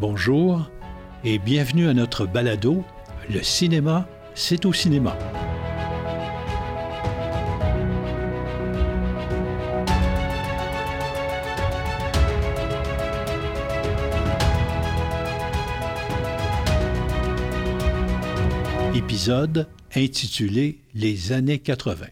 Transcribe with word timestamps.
Bonjour 0.00 0.70
et 1.24 1.38
bienvenue 1.38 1.86
à 1.86 1.92
notre 1.92 2.24
balado 2.24 2.86
Le 3.28 3.42
cinéma, 3.42 4.08
c'est 4.34 4.64
au 4.64 4.72
cinéma. 4.72 5.14
Épisode 18.94 19.68
intitulé 19.94 20.80
Les 20.94 21.32
années 21.32 21.58
80. 21.58 22.06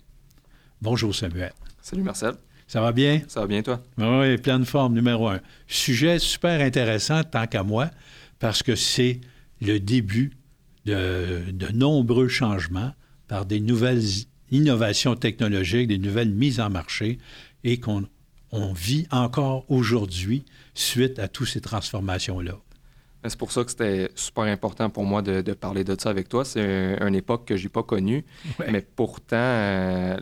Bonjour 0.82 1.14
Samuel. 1.14 1.54
Salut 1.80 2.02
Marcel. 2.02 2.34
Ça 2.68 2.82
va 2.82 2.92
bien? 2.92 3.22
Ça 3.28 3.40
va 3.40 3.46
bien 3.46 3.62
toi? 3.62 3.82
Oui, 3.96 4.36
pleine 4.36 4.66
forme 4.66 4.92
numéro 4.92 5.28
un. 5.28 5.40
Sujet 5.66 6.18
super 6.18 6.60
intéressant 6.60 7.24
tant 7.24 7.46
qu'à 7.46 7.62
moi 7.62 7.90
parce 8.38 8.62
que 8.62 8.76
c'est 8.76 9.22
le 9.62 9.80
début 9.80 10.32
de, 10.84 11.44
de, 11.50 11.72
nombreux 11.72 12.28
changements 12.28 12.92
par 13.26 13.46
des 13.46 13.60
nouvelles 13.60 14.02
innovations 14.50 15.16
technologiques, 15.16 15.88
des 15.88 15.98
nouvelles 15.98 16.30
mises 16.30 16.60
en 16.60 16.68
marché 16.68 17.18
et 17.64 17.80
qu'on 17.80 18.04
on 18.52 18.74
vit 18.74 19.06
encore 19.10 19.64
aujourd'hui 19.70 20.44
suite 20.74 21.18
à 21.18 21.28
toutes 21.28 21.48
ces 21.48 21.62
transformations-là. 21.62 22.58
Ben, 23.22 23.30
c'est 23.30 23.38
pour 23.38 23.50
ça 23.50 23.64
que 23.64 23.70
c'était 23.70 24.10
super 24.14 24.44
important 24.44 24.90
pour 24.90 25.04
moi 25.04 25.22
de, 25.22 25.40
de, 25.40 25.52
parler 25.54 25.84
de 25.84 25.96
ça 25.98 26.10
avec 26.10 26.28
toi. 26.28 26.44
C'est 26.44 26.98
une 27.00 27.14
époque 27.14 27.46
que 27.46 27.56
je 27.56 27.64
n'ai 27.64 27.68
pas 27.70 27.82
connue, 27.82 28.26
ouais. 28.60 28.70
mais 28.70 28.82
pourtant, 28.82 29.36
euh, 29.36 30.16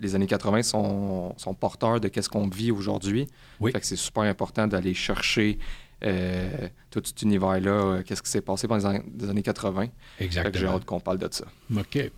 les 0.00 0.14
années 0.14 0.26
80 0.26 0.62
sont, 0.62 1.34
sont 1.36 1.54
porteurs 1.54 2.00
de 2.00 2.08
qu'est-ce 2.08 2.28
qu'on 2.28 2.48
vit 2.48 2.70
aujourd'hui. 2.70 3.26
Oui. 3.60 3.72
Fait 3.72 3.80
que 3.80 3.86
c'est 3.86 3.96
super 3.96 4.22
important 4.24 4.66
d'aller 4.66 4.94
chercher 4.94 5.58
euh, 6.02 6.68
tout 6.90 7.02
cet 7.04 7.22
univers-là, 7.22 7.70
euh, 7.70 8.02
qu'est-ce 8.02 8.22
qui 8.22 8.30
s'est 8.30 8.40
passé 8.40 8.66
pendant 8.66 8.90
les, 8.90 8.98
an 8.98 9.02
les 9.20 9.28
années 9.28 9.42
80. 9.42 9.88
Exactement. 10.18 10.54
J'ai 10.58 10.66
hâte 10.66 10.84
qu'on 10.84 11.00
parle 11.00 11.18
de 11.18 11.28
ça. 11.30 11.44
OK. 11.76 12.10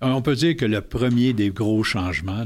On 0.00 0.22
peut 0.22 0.34
dire 0.34 0.56
que 0.56 0.64
le 0.64 0.80
premier 0.80 1.32
des 1.32 1.50
gros 1.50 1.82
changements, 1.84 2.44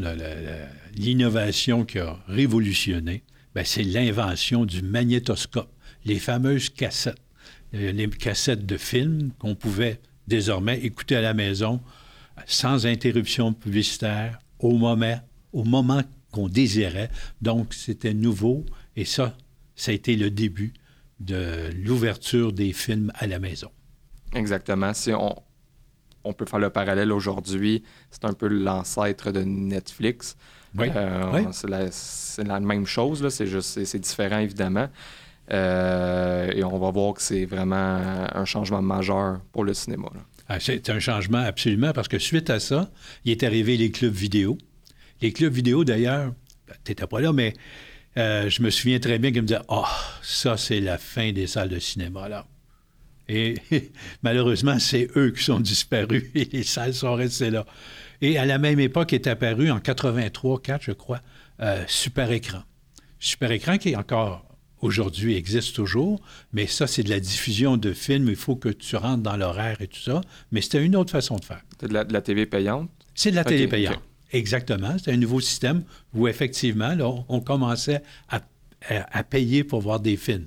l'innovation 0.95 1.85
qui 1.85 1.99
a 1.99 2.19
révolutionné, 2.29 3.23
ben, 3.55 3.65
c'est 3.65 3.83
l'invention 3.83 4.67
du 4.67 4.83
magnétoscope, 4.83 5.71
les 6.05 6.19
fameuses 6.19 6.69
cassettes, 6.69 7.17
euh, 7.75 7.93
les 7.93 8.09
cassettes 8.09 8.67
de 8.67 8.77
films 8.77 9.31
qu'on 9.39 9.55
pouvait 9.55 10.01
désormais 10.27 10.79
écouter 10.81 11.17
à 11.17 11.21
la 11.21 11.35
maison 11.35 11.81
sans 12.47 12.87
interruption 12.87 13.53
publicitaire 13.53 14.39
au 14.59 14.73
moment, 14.73 15.19
au 15.53 15.65
moment 15.65 16.03
qu'on 16.33 16.49
désirait. 16.49 17.11
Donc, 17.43 17.75
c'était 17.75 18.15
nouveau 18.15 18.65
et 18.97 19.05
ça, 19.05 19.37
ça 19.75 19.91
a 19.91 19.95
été 19.95 20.17
le 20.17 20.31
début 20.31 20.73
de 21.21 21.71
l'ouverture 21.85 22.53
des 22.53 22.73
films 22.73 23.11
à 23.15 23.27
la 23.27 23.39
maison. 23.39 23.71
Exactement. 24.35 24.93
Si 24.93 25.13
on, 25.13 25.35
on 26.25 26.33
peut 26.33 26.47
faire 26.47 26.59
le 26.59 26.71
parallèle 26.71 27.13
aujourd'hui, 27.13 27.83
c'est 28.11 28.25
un 28.25 28.33
peu 28.33 28.49
l'ancêtre 28.49 29.31
de 29.31 29.41
Netflix. 29.41 30.37
Oui. 30.77 30.89
Euh, 30.95 31.31
oui. 31.33 31.47
C'est 31.53 31.69
la, 31.71 31.87
la, 32.45 32.61
même 32.61 32.87
chose, 32.87 33.27
c'est 33.31 33.47
juste 33.47 33.83
c'est 33.85 33.99
différent 33.99 34.39
évidemment. 34.39 34.89
Euh, 35.53 36.51
et 36.53 36.65
on 36.65 36.79
va 36.79 36.91
voir 36.91 37.15
que 37.15 37.23
c'est 37.23 37.45
vraiment 37.45 37.77
un 38.35 38.45
changement 38.45 38.83
majeur 38.83 39.41
pour 39.53 39.65
le 39.65 39.75
cinéma. 39.75 40.09
Ah, 40.49 40.61
c'est 40.61 40.91
un 40.91 41.01
changement 41.01 41.39
absolument 41.39 41.93
parce 41.93 42.09
que 42.09 42.19
suite 42.19 42.51
à 42.51 42.61
ça, 42.61 42.91
il 43.25 43.33
est 43.33 43.43
arrivé 43.43 43.77
les 43.77 43.91
clubs 43.91 44.15
vidéo. 44.15 44.59
Les 45.21 45.33
clubs 45.33 45.53
vidéo, 45.53 45.85
d'ailleurs, 45.85 46.35
ben, 46.69 46.75
tu 46.85 46.93
n'étais 46.93 47.07
pas 47.07 47.21
là, 47.21 47.33
mais 47.33 47.53
euh, 48.17 48.49
je 48.49 48.63
me 48.63 48.71
souviens 48.71 48.99
très 49.01 49.19
bien 49.19 49.33
qu'ils 49.33 49.43
me 49.43 49.47
disaient 49.47 49.61
Ah, 49.69 49.91
ça, 50.23 50.57
c'est 50.57 50.81
la 50.81 50.99
fin 50.99 51.33
des 51.33 51.47
salles 51.47 51.69
de 51.69 51.79
cinéma, 51.79 52.29
là. 52.29 52.47
Et 53.29 53.55
malheureusement, 54.23 54.79
c'est 54.79 55.09
eux 55.17 55.33
qui 55.33 55.43
sont 55.43 55.59
disparus 55.59 56.25
et 56.35 56.45
les 56.45 56.63
salles 56.63 56.95
sont 56.95 57.15
restées 57.15 57.51
là. 57.51 57.67
Et 58.23 58.39
à 58.39 58.47
la 58.47 58.59
même 58.59 58.81
époque 58.81 59.13
est 59.13 59.27
apparu 59.27 59.71
en 59.71 59.81
83, 59.81 60.63
4, 60.63 60.83
je 60.83 60.93
crois, 60.93 61.21
euh, 61.61 61.83
Super 61.87 62.31
Écran. 62.31 62.63
Super 63.19 63.51
Écran 63.51 63.79
qui 63.79 63.91
est 63.91 63.97
encore 63.97 64.46
aujourd'hui 64.81 65.37
existe 65.37 65.75
toujours, 65.75 66.21
mais 66.53 66.67
ça, 66.67 66.87
c'est 66.87 67.03
de 67.03 67.11
la 67.11 67.21
diffusion 67.21 67.77
de 67.77 67.93
films. 67.93 68.29
Il 68.29 68.37
faut 68.37 68.57
que 68.57 68.69
tu 68.69 68.97
rentres 68.97 69.23
dans 69.23 69.37
l'horaire 69.37 69.81
et 69.81 69.87
tout 69.87 70.01
ça. 70.01 70.21
Mais 70.53 70.61
c'était 70.61 70.85
une 70.85 70.97
autre 70.97 71.11
façon 71.11 71.37
de 71.37 71.45
faire. 71.45 71.63
C'est 71.81 71.89
de 71.89 71.95
la, 71.95 72.05
de 72.05 72.13
la 72.13 72.21
TV 72.21 72.47
payante? 72.47 72.91
C'est 73.15 73.31
de 73.31 73.37
la 73.37 73.43
okay, 73.43 73.51
télé 73.51 73.69
payante. 73.69 73.97
Okay. 73.97 74.39
Exactement. 74.39 74.97
C'est 75.03 75.13
un 75.13 75.17
nouveau 75.17 75.41
système 75.41 75.85
où, 76.15 76.29
effectivement, 76.29 76.95
là, 76.95 77.11
on 77.29 77.41
commençait 77.41 78.03
à, 78.29 78.43
à, 78.89 79.19
à, 79.19 79.25
payer 79.25 79.65
pour 79.65 79.81
voir 79.81 80.01
des 80.01 80.17
films. 80.17 80.47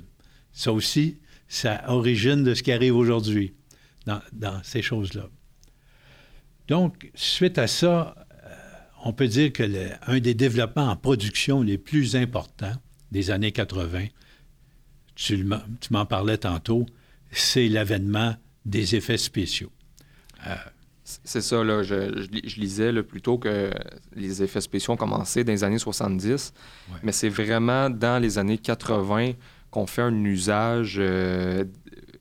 Ça 0.52 0.72
aussi, 0.72 1.18
ça 1.48 1.84
origine 1.88 2.44
de 2.44 2.54
ce 2.54 2.62
qui 2.62 2.72
arrive 2.72 2.96
aujourd'hui 2.96 3.54
dans, 4.06 4.22
dans, 4.34 4.62
ces 4.64 4.82
choses-là. 4.82 5.30
Donc, 6.68 7.10
suite 7.16 7.58
à 7.58 7.68
ça, 7.68 8.16
euh, 8.44 8.56
on 9.04 9.14
peut 9.14 9.28
dire 9.28 9.52
que 9.52 9.64
le, 9.64 9.90
un 10.06 10.20
des 10.20 10.36
développements 10.36 10.90
en 10.90 10.96
production 10.96 11.64
les 11.64 11.78
plus 11.78 12.16
importants 12.16 12.76
des 13.12 13.32
années 13.32 13.52
80, 13.52 14.06
tu, 15.20 15.46
tu 15.82 15.94
m'en 15.94 16.06
parlais 16.06 16.38
tantôt, 16.38 16.86
c'est 17.32 17.68
l'avènement 17.68 18.36
des 18.66 18.96
effets 18.96 19.18
spéciaux. 19.18 19.72
Euh, 20.48 20.56
c'est 21.04 21.42
ça, 21.42 21.64
là, 21.64 21.84
je, 21.84 22.22
je, 22.22 22.48
je 22.48 22.60
lisais 22.60 22.92
là, 22.92 23.04
plutôt 23.04 23.38
que 23.38 23.72
les 24.16 24.44
effets 24.44 24.62
spéciaux 24.62 24.94
ont 24.94 24.98
commencé 24.98 25.44
dans 25.44 25.52
les 25.52 25.64
années 25.64 25.80
70, 25.80 26.54
ouais. 26.92 26.98
mais 27.04 27.12
c'est 27.12 27.30
vraiment 27.30 27.90
dans 27.90 28.22
les 28.22 28.38
années 28.38 28.60
80 28.60 29.32
qu'on 29.72 29.88
fait 29.88 30.04
un 30.04 30.24
usage 30.24 30.98
euh, 31.00 31.66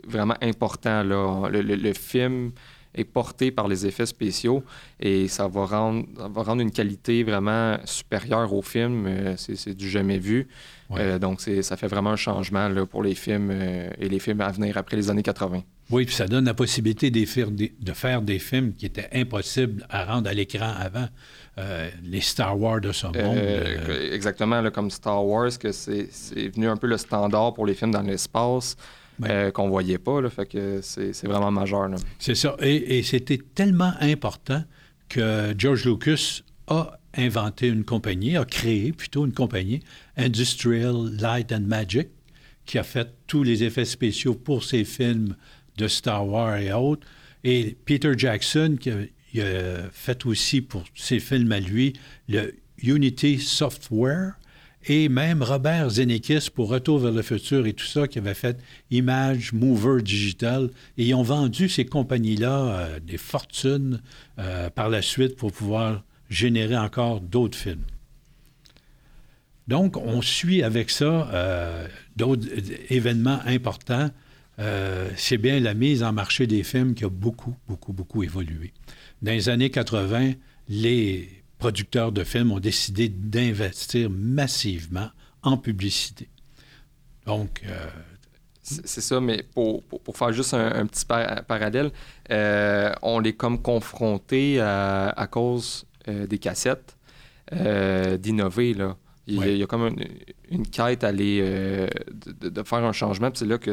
vraiment 0.06 0.36
important. 0.40 1.02
Là. 1.02 1.48
Le, 1.50 1.60
le, 1.62 1.76
le, 1.76 1.92
film 1.92 2.52
est 2.94 3.04
porté 3.04 3.50
par 3.50 3.68
les 3.68 3.86
effets 3.86 4.06
spéciaux 4.06 4.64
et 4.98 5.28
ça 5.28 5.48
va 5.48 5.66
rendre, 5.66 6.06
ça 6.16 6.28
va 6.28 6.42
rendre 6.42 6.62
une 6.62 6.72
qualité 6.72 7.22
vraiment 7.22 7.78
supérieure 7.84 8.52
au 8.52 8.62
film. 8.62 9.06
Euh, 9.06 9.34
c'est 9.36 9.74
du 9.74 9.88
jamais 9.88 10.18
vu. 10.18 10.48
Ouais. 10.90 11.00
Euh, 11.00 11.18
donc, 11.18 11.40
ça 11.40 11.76
fait 11.76 11.86
vraiment 11.86 12.10
un 12.10 12.16
changement 12.16 12.68
là, 12.68 12.86
pour 12.86 13.02
les 13.02 13.14
films 13.14 13.50
euh, 13.52 13.90
et 13.98 14.08
les 14.08 14.18
films 14.18 14.40
à 14.40 14.50
venir 14.50 14.76
après 14.76 14.96
les 14.96 15.10
années 15.10 15.22
80. 15.22 15.62
Oui, 15.90 16.04
puis 16.04 16.14
ça 16.14 16.26
donne 16.26 16.46
la 16.46 16.54
possibilité 16.54 17.10
de 17.10 17.24
faire 17.24 17.50
des, 17.50 17.74
de 17.78 17.92
faire 17.92 18.22
des 18.22 18.38
films 18.38 18.74
qui 18.74 18.86
étaient 18.86 19.08
impossibles 19.12 19.86
à 19.90 20.04
rendre 20.04 20.28
à 20.28 20.34
l'écran 20.34 20.72
avant. 20.78 21.08
Euh, 21.58 21.90
les 22.04 22.20
Star 22.20 22.58
Wars 22.58 22.80
de 22.80 22.92
ce 22.92 23.06
monde. 23.06 23.38
Exactement, 24.12 24.60
là, 24.60 24.70
comme 24.70 24.90
Star 24.90 25.24
Wars, 25.26 25.58
que 25.58 25.72
c'est 25.72 26.08
venu 26.54 26.68
un 26.68 26.76
peu 26.76 26.86
le 26.86 26.96
standard 26.96 27.54
pour 27.54 27.66
les 27.66 27.74
films 27.74 27.90
dans 27.90 28.02
l'espace. 28.02 28.76
Ouais. 29.20 29.28
Euh, 29.30 29.50
qu'on 29.50 29.68
voyait 29.68 29.98
pas, 29.98 30.20
là, 30.20 30.30
fait 30.30 30.46
que 30.46 30.80
c'est 30.80 31.26
vraiment 31.26 31.50
majeur. 31.50 31.90
C'est 32.20 32.36
ça, 32.36 32.56
et, 32.60 32.98
et 32.98 33.02
c'était 33.02 33.40
tellement 33.54 33.92
important 34.00 34.62
que 35.08 35.54
George 35.58 35.86
Lucas 35.86 36.42
a 36.68 36.98
inventé 37.18 37.68
une 37.68 37.84
compagnie, 37.84 38.36
a 38.36 38.44
créé 38.44 38.92
plutôt 38.92 39.26
une 39.26 39.32
compagnie, 39.32 39.80
Industrial 40.16 40.94
Light 41.20 41.52
and 41.52 41.60
Magic, 41.66 42.08
qui 42.64 42.78
a 42.78 42.82
fait 42.82 43.08
tous 43.26 43.42
les 43.42 43.64
effets 43.64 43.84
spéciaux 43.84 44.34
pour 44.34 44.64
ses 44.64 44.84
films 44.84 45.36
de 45.76 45.88
Star 45.88 46.26
Wars 46.26 46.56
et 46.56 46.72
autres. 46.72 47.06
Et 47.44 47.76
Peter 47.84 48.12
Jackson, 48.16 48.76
qui 48.78 48.90
a, 48.90 49.90
fait 49.92 50.26
aussi 50.26 50.60
pour 50.60 50.84
ses 50.94 51.20
films 51.20 51.52
à 51.52 51.60
lui 51.60 51.92
le 52.28 52.54
Unity 52.82 53.38
Software 53.38 54.38
et 54.86 55.08
même 55.08 55.42
Robert 55.42 55.90
Zemeckis 55.90 56.48
pour 56.54 56.68
Retour 56.68 57.00
vers 57.00 57.12
le 57.12 57.22
futur 57.22 57.66
et 57.66 57.72
tout 57.72 57.84
ça 57.84 58.08
qui 58.08 58.18
avait 58.18 58.34
fait 58.34 58.58
Image 58.90 59.52
Mover 59.52 60.02
Digital 60.02 60.70
et 60.96 61.06
ils 61.06 61.14
ont 61.14 61.22
vendu 61.22 61.68
ces 61.68 61.84
compagnies-là 61.84 62.64
euh, 62.64 63.00
des 63.00 63.18
fortunes 63.18 64.00
euh, 64.38 64.70
par 64.70 64.88
la 64.88 65.02
suite 65.02 65.36
pour 65.36 65.52
pouvoir 65.52 66.02
générer 66.28 66.76
encore 66.76 67.20
d'autres 67.20 67.58
films. 67.58 67.84
Donc, 69.66 69.96
on 69.96 70.22
suit 70.22 70.62
avec 70.62 70.90
ça 70.90 71.28
euh, 71.32 71.86
d'autres 72.16 72.46
événements 72.88 73.40
importants. 73.46 74.10
Euh, 74.58 75.10
c'est 75.16 75.36
bien 75.38 75.60
la 75.60 75.74
mise 75.74 76.02
en 76.02 76.12
marché 76.12 76.46
des 76.46 76.62
films 76.62 76.94
qui 76.94 77.04
a 77.04 77.10
beaucoup, 77.10 77.54
beaucoup, 77.68 77.92
beaucoup 77.92 78.22
évolué. 78.22 78.72
Dans 79.20 79.32
les 79.32 79.48
années 79.48 79.70
80, 79.70 80.32
les 80.68 81.42
producteurs 81.58 82.12
de 82.12 82.24
films 82.24 82.52
ont 82.52 82.60
décidé 82.60 83.08
d'investir 83.08 84.08
massivement 84.10 85.10
en 85.42 85.58
publicité. 85.58 86.28
Donc, 87.26 87.60
euh, 87.66 87.86
c'est 88.62 89.00
ça, 89.00 89.20
mais 89.20 89.42
pour, 89.42 89.82
pour, 89.82 90.16
faire 90.16 90.32
juste 90.32 90.54
un, 90.54 90.86
petit 90.86 91.04
par 91.04 91.44
parallèle, 91.44 91.90
euh, 92.30 92.92
on 93.02 93.22
est 93.22 93.32
comme 93.32 93.60
confronté 93.60 94.60
à, 94.60 95.10
à 95.10 95.26
cause 95.26 95.84
euh, 95.84 95.87
des 96.08 96.38
cassettes 96.38 96.98
euh, 97.52 98.18
d'innover. 98.18 98.74
Là. 98.74 98.96
Il, 99.26 99.38
ouais. 99.38 99.58
y 99.58 99.62
a 99.62 99.66
comme 99.66 99.86
une, 99.86 100.04
une 100.50 100.66
quête 100.66 101.04
à 101.04 101.08
aller 101.08 101.40
euh, 101.42 101.86
de, 102.40 102.48
de, 102.48 102.62
faire 102.62 102.84
un 102.84 102.92
changement, 102.92 103.30
puis 103.30 103.40
c'est 103.40 103.46
là 103.46 103.58
que 103.58 103.70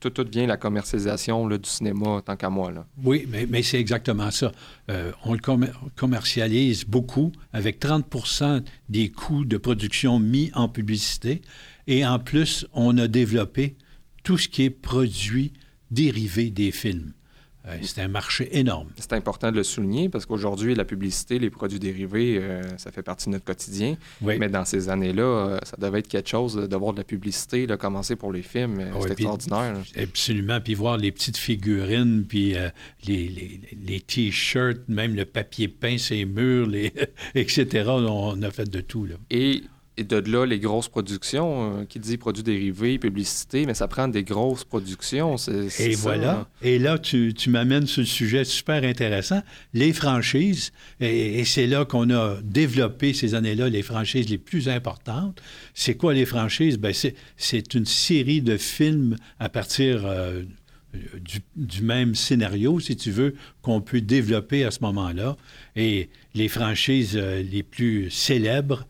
tout, 0.00 0.10
tout 0.10 0.26
vient 0.30 0.46
la 0.46 0.56
commercialisation 0.56 1.46
là, 1.46 1.58
du 1.58 1.68
cinéma, 1.68 2.22
tant 2.24 2.36
qu'à 2.36 2.50
moi. 2.50 2.70
Là. 2.70 2.86
Oui, 3.02 3.26
mais, 3.28 3.46
mais 3.48 3.62
c'est 3.62 3.80
exactement 3.80 4.30
ça. 4.30 4.52
Euh, 4.90 5.12
on 5.24 5.32
le 5.34 5.40
com 5.40 5.66
commercialise 5.96 6.84
beaucoup, 6.84 7.32
avec 7.52 7.80
30% 7.80 8.62
des 8.88 9.10
coûts 9.10 9.44
de 9.44 9.56
production 9.56 10.18
mis 10.18 10.50
en 10.54 10.68
publicité. 10.68 11.42
Et 11.86 12.06
en 12.06 12.18
plus, 12.18 12.66
on 12.72 12.96
a 12.98 13.08
développé 13.08 13.76
tout 14.24 14.38
ce 14.38 14.48
qui 14.48 14.64
est 14.64 14.70
produit 14.70 15.52
dérivé 15.90 16.50
des 16.50 16.70
films. 16.70 17.12
Euh, 17.68 17.78
c'est 17.82 18.00
un 18.00 18.08
marché 18.08 18.48
énorme. 18.58 18.88
C'est 18.96 19.12
important 19.12 19.50
de 19.50 19.56
le 19.56 19.62
souligner 19.62 20.08
parce 20.08 20.26
qu'aujourd'hui, 20.26 20.74
la 20.74 20.84
publicité, 20.84 21.38
les 21.38 21.50
produits 21.50 21.78
dérivés, 21.78 22.38
euh, 22.40 22.62
ça 22.78 22.90
fait 22.90 23.02
partie 23.02 23.26
de 23.26 23.32
notre 23.32 23.44
quotidien. 23.44 23.96
Mais 24.20 24.48
dans 24.48 24.64
ces 24.64 24.88
années-là, 24.88 25.22
euh, 25.22 25.58
ça 25.62 25.76
devait 25.78 26.00
être 26.00 26.08
quelque 26.08 26.28
chose 26.28 26.56
d'avoir 26.56 26.92
de 26.92 26.98
la 26.98 27.04
publicité, 27.04 27.66
de 27.66 27.76
commencer 27.76 28.16
pour 28.16 28.32
les 28.32 28.42
films. 28.42 28.82
c'est 29.00 29.12
extraordinaire. 29.12 29.76
absolument. 29.96 30.60
Puis 30.60 30.74
voir 30.74 30.96
les 30.96 31.12
petites 31.12 31.36
figurines, 31.36 32.24
puis 32.26 32.54
les, 33.06 33.60
les, 33.86 34.00
T-shirts, 34.00 34.88
même 34.88 35.14
le 35.14 35.24
papier 35.24 35.68
peint, 35.68 35.98
ces 35.98 36.24
murs, 36.24 36.66
les, 36.66 36.92
etc. 37.34 37.84
On 37.88 38.40
a 38.42 38.50
fait 38.50 38.68
de 38.68 38.80
tout. 38.80 39.04
Là. 39.04 39.16
Et 39.30 39.62
et 39.98 40.04
de 40.04 40.16
là, 40.30 40.46
les 40.46 40.60
grosses 40.60 40.88
productions, 40.88 41.80
euh, 41.80 41.84
qui 41.84 41.98
dit 41.98 42.16
produits 42.18 42.44
dérivés, 42.44 42.98
publicité, 42.98 43.66
mais 43.66 43.74
ça 43.74 43.88
prend 43.88 44.06
des 44.06 44.22
grosses 44.22 44.62
productions. 44.64 45.34
et 45.78 45.94
voilà. 45.96 46.48
Et 46.62 46.78
là, 46.78 46.98
tu, 46.98 47.34
m'amènes 47.48 47.86
sur 47.88 48.02
le 48.02 48.06
sujet 48.06 48.44
super 48.44 48.84
intéressant, 48.84 49.42
les 49.74 49.92
franchises. 49.92 50.70
Et, 51.00 51.44
c'est 51.44 51.66
là 51.66 51.84
qu'on 51.84 52.10
a 52.10 52.36
développé 52.42 53.12
ces 53.12 53.34
années-là 53.34 53.68
les 53.68 53.82
franchises 53.82 54.28
les 54.28 54.38
plus 54.38 54.68
importantes. 54.68 55.42
C'est 55.74 55.96
quoi 55.96 56.14
les 56.14 56.26
franchises? 56.26 56.78
Ben, 56.78 56.94
c'est 57.36 57.74
une 57.74 57.86
série 57.86 58.40
de 58.40 58.56
films 58.56 59.16
à 59.40 59.48
partir 59.48 60.06
euh, 60.06 60.44
du, 61.56 61.82
même 61.82 62.14
scénario, 62.14 62.78
si 62.78 62.96
tu 62.96 63.10
veux, 63.10 63.34
qu'on 63.62 63.80
peut 63.80 64.00
développer 64.00 64.64
à 64.64 64.70
ce 64.70 64.78
moment-là. 64.82 65.36
Et 65.74 66.08
les 66.34 66.48
franchises 66.48 67.16
euh, 67.16 67.42
les 67.42 67.64
plus 67.64 68.10
célèbres, 68.10 68.86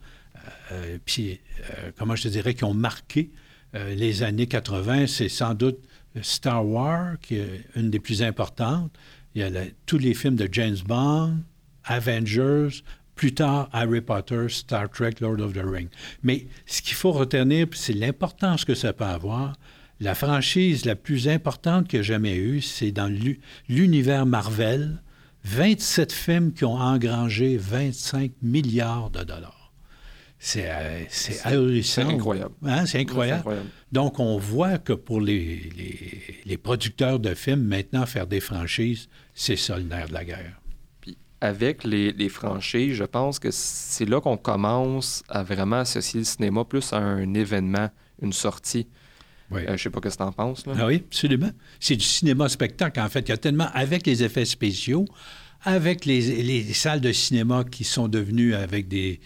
puis, 1.05 1.41
euh, 1.71 1.91
comment 1.97 2.17
je 2.17 2.25
te 2.25 2.29
dirais, 2.29 2.55
qui 2.55 2.65
ont 2.65 2.75
marqué 2.75 3.31
euh, 3.75 3.95
les 3.95 4.23
années 4.23 4.47
80, 4.47 5.07
c'est 5.07 5.29
sans 5.29 5.55
doute 5.55 5.79
Star 6.23 6.67
Wars, 6.67 7.19
qui 7.21 7.37
est 7.37 7.65
une 7.77 7.91
des 7.91 8.01
plus 8.01 8.23
importantes. 8.23 8.93
Il 9.35 9.43
y 9.43 9.45
a 9.45 9.51
tous 9.87 9.99
les 9.99 10.15
films 10.15 10.37
de 10.37 10.49
James 10.51 10.79
Bond, 10.87 11.39
Avengers, 11.85 12.83
plus 13.15 13.35
tard 13.35 13.69
Harry 13.73 14.01
Potter, 14.01 14.47
Star 14.49 14.89
Trek, 14.89 15.15
Lord 15.21 15.41
of 15.41 15.53
the 15.53 15.63
Rings. 15.65 15.91
Mais 16.23 16.47
ce 16.67 16.83
qu'il 16.83 16.95
faut 16.95 17.13
retenir, 17.13 17.67
c'est 17.73 17.93
l'importance 17.93 18.65
que 18.65 18.75
ça 18.75 18.93
peut 18.93 19.05
avoir. 19.05 19.57
La 20.01 20.15
franchise 20.15 20.85
la 20.85 20.95
plus 20.95 21.29
importante 21.29 21.93
a 21.93 22.03
jamais 22.03 22.37
eue, 22.37 22.61
c'est 22.61 22.93
dans 22.93 23.13
l'univers 23.69 24.27
Marvel. 24.27 25.03
27 25.45 26.13
films 26.13 26.53
qui 26.53 26.65
ont 26.65 26.77
engrangé 26.77 27.57
25 27.57 28.33
milliards 28.43 29.11
de 29.11 29.25
dollars. 29.25 29.58
C'est 30.39 30.71
euh, 30.71 31.05
ahurissant. 31.45 32.03
C'est 32.07 32.15
incroyable. 32.15 32.55
Hein, 32.65 32.87
c'est 32.87 33.01
incroyable. 33.01 33.57
Donc, 33.91 34.21
on 34.21 34.39
voit 34.39 34.79
que 34.79 34.93
pour 34.93 35.21
les, 35.21 35.69
les, 36.45 36.57
producteurs 36.57 37.19
de 37.19 37.35
films, 37.35 37.63
maintenant, 37.63 38.07
faire 38.07 38.27
des 38.27 38.41
franchises, 38.41 39.09
c'est 39.35 39.57
ça 39.57 39.77
le 39.77 39.83
nerf 39.83 40.09
de 40.09 40.15
la 40.15 40.25
guerre. 40.25 40.61
Puis, 41.01 41.19
avec 41.41 41.83
les, 41.83 42.13
les 42.13 42.29
franchises, 42.29 42.95
je 42.95 43.05
pense 43.05 43.39
que 43.41 43.49
c'est 43.51 44.05
là 44.05 44.21
qu'on 44.21 44.37
commence 44.37 45.25
à 45.29 45.43
vraiment 45.43 45.81
associer 45.81 46.21
le 46.21 46.25
cinéma 46.25 46.65
plus 46.65 46.93
à 46.93 46.99
un 46.99 47.35
événement, 47.35 47.89
une 48.23 48.33
sortie. 48.33 48.87
Oui. 49.51 49.63
Euh, 49.67 49.77
je 49.77 49.83
sais 49.83 49.91
pas 49.91 50.01
ce 50.05 50.17
que 50.17 50.23
tu 50.23 50.23
en 50.23 50.33
penses. 50.33 50.67
Là. 50.67 50.75
Ah 50.79 50.87
oui, 50.87 51.03
absolument. 51.07 51.51
C'est 51.81 51.97
du 51.97 52.05
cinéma-spectacle, 52.05 53.01
en 53.01 53.09
fait. 53.09 53.21
Il 53.21 53.31
y 53.31 53.33
a 53.33 53.39
tellement, 53.39 53.69
avec 53.73 54.07
les 54.07 54.23
effets 54.23 54.45
spéciaux, 54.45 55.07
avec 55.63 56.05
les, 56.05 56.43
les, 56.43 56.73
salles 56.73 57.01
de 57.01 57.13
cinéma 57.13 57.65
qui 57.65 57.85
sont 57.85 58.09
devenues 58.09 58.55
avec 58.55 58.89
des 58.89 59.21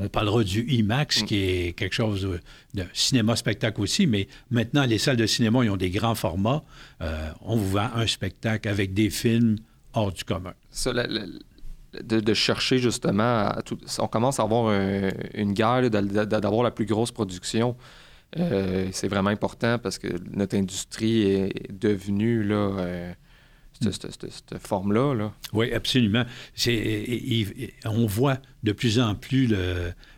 on 0.00 0.08
parlera 0.08 0.44
du 0.44 0.64
IMAX, 0.68 1.22
mm. 1.22 1.26
qui 1.26 1.36
est 1.36 1.72
quelque 1.76 1.94
chose 1.94 2.38
de 2.74 2.84
cinéma-spectacle 2.92 3.80
aussi, 3.80 4.06
mais 4.06 4.28
maintenant, 4.50 4.84
les 4.84 4.98
salles 4.98 5.16
de 5.16 5.26
cinéma, 5.26 5.64
ils 5.64 5.70
ont 5.70 5.76
des 5.76 5.90
grands 5.90 6.14
formats. 6.14 6.62
Euh, 7.02 7.30
on 7.40 7.56
vous 7.56 7.70
vend 7.70 7.90
un 7.94 8.06
spectacle 8.06 8.68
avec 8.68 8.94
des 8.94 9.10
films 9.10 9.56
hors 9.94 10.12
du 10.12 10.22
commun. 10.22 10.54
Ça, 10.70 10.92
de, 10.92 12.34
chercher 12.34 12.78
justement, 12.78 13.50
on 13.98 14.06
commence 14.06 14.38
à 14.38 14.44
avoir 14.44 14.72
une 15.34 15.52
guerre 15.52 15.90
d'avoir 15.90 16.62
la 16.62 16.70
plus 16.70 16.86
grosse 16.86 17.10
production. 17.10 17.76
Euh, 18.36 18.88
c'est 18.92 19.08
vraiment 19.08 19.30
important 19.30 19.78
parce 19.78 19.98
que 19.98 20.08
notre 20.30 20.56
industrie 20.56 21.22
est 21.22 21.72
devenue 21.72 22.42
là, 22.42 22.54
euh, 22.54 23.12
cette, 23.80 24.58
forme-là. 24.58 25.32
Oui, 25.52 25.72
absolument. 25.72 26.24
on 27.84 28.06
voit 28.06 28.38
de 28.62 28.72
plus 28.72 28.98
en 28.98 29.14
plus 29.14 29.54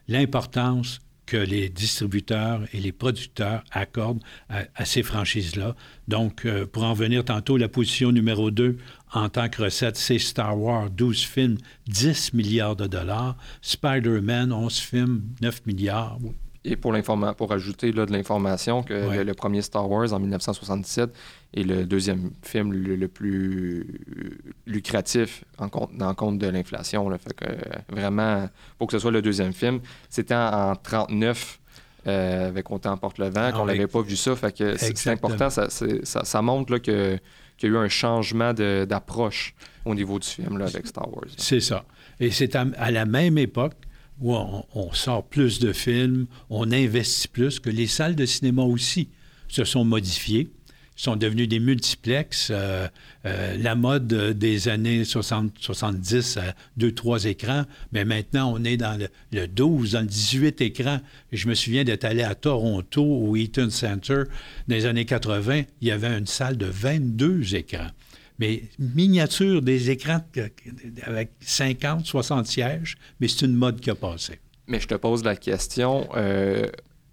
l'importance 0.09 1.01
que 1.31 1.37
les 1.37 1.69
distributeurs 1.69 2.63
et 2.73 2.81
les 2.81 2.91
producteurs 2.91 3.63
accordent 3.71 4.23
à, 4.49 4.85
ces 4.85 5.05
franchises-là. 5.05 5.77
Donc, 6.09 6.45
euh, 6.45 6.67
pour 6.67 6.83
en 6.83 6.93
venir 6.93 7.25
tantôt, 7.25 7.57
la 7.57 7.69
position 7.69 8.11
numéro 8.11 8.51
2 8.51 8.79
en 9.13 9.29
tant 9.29 9.49
que 9.49 9.63
recette, 9.63 9.97
c'est 9.97 10.19
Star 10.19 10.59
Wars, 10.59 10.91
12 10.91 11.23
films, 11.23 11.57
10 11.87 12.35
milliards 12.35 12.75
de 12.75 12.89
dollars. 12.89 13.37
Spider-Man, 13.63 14.53
11 14.53 14.77
films, 14.77 15.23
9 15.41 15.67
milliards. 15.67 16.19
Et 16.65 16.75
pour, 16.75 16.93
pour 17.37 17.53
ajouter 17.53 17.93
là, 17.93 18.07
de 18.07 18.13
l'information, 18.13 18.83
que 18.83 19.23
le, 19.23 19.35
premier 19.35 19.63
Star 19.63 19.89
Wars 19.89 20.13
en 20.13 20.19
1977 20.19 21.15
est 21.55 21.63
le 21.63 21.85
deuxième 21.85 22.31
film 22.43 22.73
le, 22.73 23.09
plus 23.09 23.87
lucratif 24.67 25.45
en 25.59 25.69
compte, 25.69 25.91
compte 26.17 26.39
de 26.39 26.47
l'inflation. 26.47 27.11
Fait 27.19 27.35
que 27.35 27.47
vraiment, 27.93 28.49
pour 28.79 28.87
que 28.87 28.93
ce 28.93 28.99
soit 28.99 29.11
le 29.11 29.23
deuxième 29.23 29.53
film, 29.53 29.81
c'était 30.09 30.35
en, 30.35 30.77
39 30.77 31.61
euh, 32.07 32.49
avec 32.49 32.71
Autant 32.71 32.97
porte 32.97 33.19
le 33.19 33.29
vent, 33.29 33.53
qu'on 33.53 33.67
n'avait 33.67 33.87
pas 33.87 34.03
vu 34.03 34.17
ça. 34.17 34.35
Fait 34.37 34.57
que 34.57 34.77
c'est 34.77 35.11
important, 35.11 35.51
ça, 35.51 35.69
ça, 35.69 36.43
montre 36.43 36.79
qu'il 36.79 37.21
y 37.63 37.67
a 37.67 37.69
eu 37.69 37.77
un 37.77 37.89
changement 37.89 38.55
d'approche 38.55 39.55
au 39.85 39.95
niveau 39.95 40.19
du 40.19 40.27
film 40.27 40.59
là, 40.59 40.67
avec 40.67 40.87
Star 40.87 41.13
Wars. 41.13 41.27
C'est 41.37 41.61
ça. 41.61 41.85
Et 42.19 42.31
c'est 42.31 42.55
à, 42.55 42.91
la 42.91 43.07
même 43.07 43.39
époque 43.39 43.75
où 44.21 44.35
on, 44.35 44.93
sort 44.93 45.25
plus 45.25 45.59
de 45.61 45.73
films, 45.73 46.27
on 46.51 46.71
investit 46.73 47.29
plus, 47.29 47.59
que 47.59 47.71
les 47.71 47.87
salles 47.87 48.15
de 48.15 48.27
cinéma 48.27 48.63
aussi 48.63 49.09
se 49.49 49.65
sont 49.65 49.85
modifiées, 49.85 50.51
sont 51.01 51.17
devenues 51.17 51.47
des 51.47 51.61
multiplexes. 51.61 52.49
Euh, 52.51 52.87
euh, 53.25 53.57
la 53.57 53.75
mode 53.75 54.07
des 54.07 54.69
années 54.69 55.05
60, 55.05 55.53
70 55.59 56.37
à 56.37 56.55
deux, 56.77 56.93
trois 56.93 57.25
écrans, 57.25 57.65
mais 57.93 58.05
maintenant 58.05 58.53
on 58.55 58.65
est 58.65 58.77
dans 58.77 58.99
le, 59.33 59.47
12, 59.47 59.93
dans 59.93 60.01
le 60.01 60.07
18 60.07 60.61
écrans. 60.61 61.01
Je 61.33 61.49
me 61.49 61.55
souviens 61.55 61.85
d'être 61.85 62.05
allé 62.05 62.23
à 62.23 62.35
Toronto, 62.35 63.03
au 63.03 63.37
Eaton 63.37 63.71
Center, 63.71 64.25
dans 64.69 64.75
les 64.75 64.87
années 64.87 65.07
80, 65.07 65.63
il 65.81 65.89
y 65.89 65.91
avait 65.91 66.17
une 66.17 66.27
salle 66.27 66.57
de 66.57 66.67
22 66.67 67.55
écrans 67.55 67.91
mais 68.39 68.63
miniature 68.79 69.61
des 69.61 69.91
écrans 69.91 70.25
avec 71.03 71.33
50, 71.41 72.07
60 72.07 72.47
sièges, 72.47 72.97
mais 73.21 73.29
c'est 73.29 73.45
une 73.45 73.55
mode 73.55 73.81
qui 73.81 73.91
a 73.91 73.95
passé. 73.95 74.41
Mais 74.67 74.81
je 74.81 74.89
te 74.89 74.95
pose 74.95 75.23
la 75.25 75.37
question, 75.37 76.09
euh, 76.17 76.67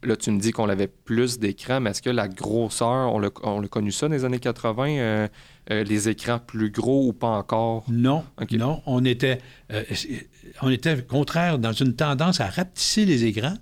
là 0.08 0.16
tu 0.16 0.32
me 0.32 0.40
dis 0.40 0.52
qu'on 0.52 0.70
avait 0.70 0.88
plus 0.88 1.40
d'écrans, 1.40 1.80
mais 1.80 1.92
est-ce 1.92 2.02
que 2.02 2.10
la 2.10 2.28
grosseur, 2.28 3.14
on 3.14 3.20
l'a 3.20 3.68
connu 3.68 3.92
ça 3.92 4.08
dans 4.08 4.14
les 4.16 4.26
années 4.26 4.40
80, 4.40 4.88
euh, 4.88 5.28
euh, 5.72 5.84
les 5.84 6.10
écrans 6.10 6.40
plus 6.40 6.72
gros 6.72 7.08
ou 7.08 7.14
pas 7.14 7.28
encore? 7.28 7.84
Non, 7.90 8.24
non, 8.52 8.82
on 8.86 9.06
était, 9.06 9.40
on 10.62 10.70
était 10.70 11.02
contraire 11.04 11.60
dans 11.60 11.74
une 11.74 11.96
tendance 11.96 12.42
à 12.42 12.48
rapetisser 12.48 13.06
les 13.06 13.26
écrans 13.26 13.58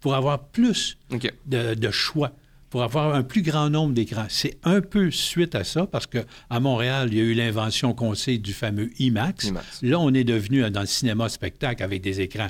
pour 0.00 0.14
avoir 0.14 0.40
plus 0.48 0.98
de 1.46 1.90
choix 1.90 2.32
pour 2.70 2.84
avoir 2.84 3.14
un 3.14 3.24
plus 3.24 3.42
grand 3.42 3.68
nombre 3.68 3.92
d'écrans. 3.92 4.26
C'est 4.28 4.56
un 4.62 4.80
peu 4.80 5.10
suite 5.10 5.56
à 5.56 5.64
ça, 5.64 5.86
parce 5.86 6.06
qu'à 6.06 6.60
Montréal, 6.60 7.08
il 7.10 7.18
y 7.18 7.20
a 7.20 7.24
eu 7.24 7.34
l'invention 7.34 7.92
qu'on 7.92 8.14
sait 8.14 8.38
du 8.38 8.52
fameux 8.52 8.90
IMAX. 9.00 9.52
Là, 9.82 9.98
on 9.98 10.14
est 10.14 10.24
devenu 10.24 10.68
dans 10.70 10.80
le 10.80 10.86
cinéma 10.86 11.28
spectacle 11.28 11.82
avec 11.82 12.00
des 12.00 12.20
écrans 12.20 12.48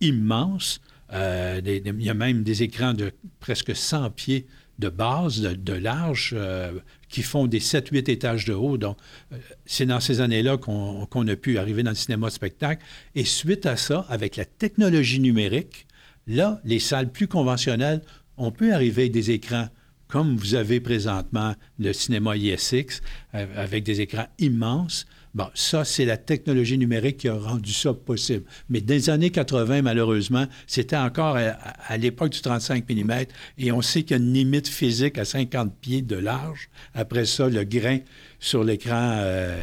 immenses. 0.00 0.80
Euh, 1.12 1.60
il 1.64 2.02
y 2.02 2.10
a 2.10 2.14
même 2.14 2.42
des 2.42 2.62
écrans 2.62 2.94
de 2.94 3.12
presque 3.40 3.74
100 3.74 4.10
pieds 4.10 4.46
de 4.78 4.88
base, 4.88 5.40
de, 5.40 5.72
large, 5.74 6.34
euh, 6.36 6.72
qui 7.08 7.22
font 7.22 7.46
des 7.46 7.60
7-8 7.60 8.10
étages 8.10 8.46
de 8.46 8.54
haut. 8.54 8.78
Donc, 8.78 8.96
euh, 9.32 9.36
c'est 9.66 9.86
dans 9.86 10.00
ces 10.00 10.20
années-là 10.20 10.56
qu'on 10.56 11.28
a 11.28 11.36
pu 11.36 11.58
arriver 11.58 11.82
dans 11.82 11.90
le 11.90 11.96
cinéma 11.96 12.30
spectacle. 12.30 12.82
Et 13.14 13.24
suite 13.24 13.66
à 13.66 13.76
ça, 13.76 14.06
avec 14.08 14.36
la 14.36 14.44
technologie 14.44 15.20
numérique, 15.20 15.86
là, 16.26 16.60
les 16.64 16.78
salles 16.78 17.12
plus 17.12 17.28
conventionnelles 17.28 18.02
on 18.36 18.50
peut 18.50 18.72
arriver 18.72 19.02
avec 19.02 19.12
des 19.12 19.30
écrans 19.30 19.68
comme 20.08 20.36
vous 20.36 20.54
avez 20.54 20.80
présentement 20.80 21.54
le 21.78 21.92
cinéma 21.94 22.36
ISX, 22.36 23.00
avec 23.32 23.82
des 23.82 24.02
écrans 24.02 24.26
immenses. 24.38 25.06
Bon, 25.34 25.48
ça, 25.54 25.84
c'est 25.84 26.04
la 26.04 26.18
technologie 26.18 26.76
numérique 26.76 27.18
qui 27.18 27.28
a 27.28 27.34
rendu 27.34 27.72
ça 27.72 27.94
possible. 27.94 28.44
Mais 28.68 28.82
dans 28.82 28.94
les 28.94 29.08
années 29.08 29.30
80, 29.30 29.80
malheureusement, 29.80 30.46
c'était 30.66 30.96
encore 30.96 31.36
à, 31.36 31.96
l'époque 31.96 32.30
du 32.30 32.42
35 32.42 32.88
mm, 32.88 33.12
et 33.56 33.72
on 33.72 33.80
sait 33.80 34.02
qu'il 34.02 34.16
y 34.16 34.20
a 34.20 34.22
une 34.22 34.32
limite 34.32 34.68
physique 34.68 35.16
à 35.16 35.24
50 35.24 35.74
pieds 35.80 36.02
de 36.02 36.16
large. 36.16 36.68
Après 36.94 37.24
ça, 37.24 37.48
le 37.48 37.64
grain 37.64 38.00
sur 38.40 38.62
l'écran 38.62 39.16
euh, 39.20 39.58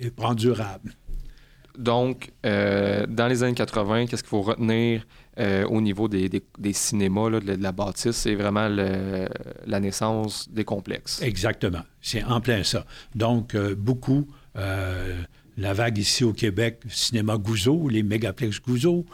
est, 0.00 0.06
est 0.06 0.34
durable. 0.34 0.94
Donc, 1.78 2.32
euh, 2.44 3.06
dans 3.06 3.28
les 3.28 3.42
années 3.42 3.54
80, 3.54 4.06
qu'est-ce 4.06 4.22
qu'il 4.22 4.30
faut 4.30 4.42
retenir 4.42 5.06
euh, 5.38 5.64
au 5.66 5.80
niveau 5.80 6.08
des, 6.08 6.42
cinémas, 6.72 7.30
de, 7.30 7.52
la 7.60 7.72
bâtisse? 7.72 8.16
C'est 8.16 8.34
vraiment 8.34 8.68
la 8.68 9.80
naissance 9.80 10.48
des 10.50 10.64
complexes. 10.64 11.20
Exactement. 11.22 11.82
C'est 12.00 12.24
en 12.24 12.40
plein 12.40 12.62
ça. 12.64 12.86
Donc, 13.14 13.56
beaucoup 13.56 14.26
la 15.56 15.72
vague 15.72 15.98
ici 15.98 16.24
au 16.24 16.32
Québec, 16.32 16.80
cinéma 16.88 17.36
Gouzeau, 17.36 17.88
les 17.88 18.02
mégaplex 18.02 18.60
Gouzeau, 18.60 19.06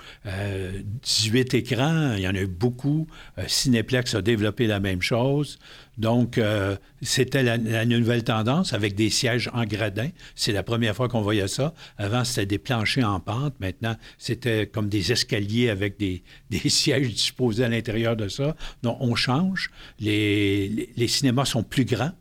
18 1.03 1.55
écrans, 1.55 2.15
il 2.15 2.23
y 2.23 2.29
en 2.29 2.35
a 2.35 2.41
eu 2.41 2.47
beaucoup. 2.47 3.07
Cinéplex 3.47 4.15
a 4.15 4.23
développé 4.23 4.67
la 4.67 4.81
même 4.81 5.03
chose. 5.03 5.59
Donc, 6.01 6.39
euh, 6.39 6.77
c'était 7.03 7.43
la, 7.43 7.85
nouvelle 7.85 8.25
tendance 8.25 8.73
avec 8.73 8.95
des 8.95 9.11
sièges 9.11 9.51
en 9.53 9.65
gradin. 9.67 10.09
C'est 10.35 10.53
la 10.53 10.63
première 10.63 10.97
fois 10.97 11.11
qu'on 11.11 11.21
voyait 11.21 11.47
ça. 11.47 11.75
Avant, 11.99 12.25
c'était 12.25 12.47
des 12.47 12.59
planchers 12.59 13.07
en 13.07 13.21
pente. 13.21 13.53
Maintenant, 13.61 13.95
c'était 14.17 14.67
comme 14.67 14.89
des 14.89 15.13
escaliers 15.13 15.69
avec 15.69 15.99
des, 15.99 16.23
sièges 16.71 17.13
disposés 17.13 17.65
à 17.65 17.69
l'intérieur 17.69 18.17
de 18.17 18.29
ça. 18.29 18.57
Donc, 18.83 18.97
on 19.01 19.15
change. 19.15 19.71
Les, 19.99 20.89
cinémas 21.07 21.45
sont 21.45 21.63
plus 21.63 21.85
grands. 21.85 22.13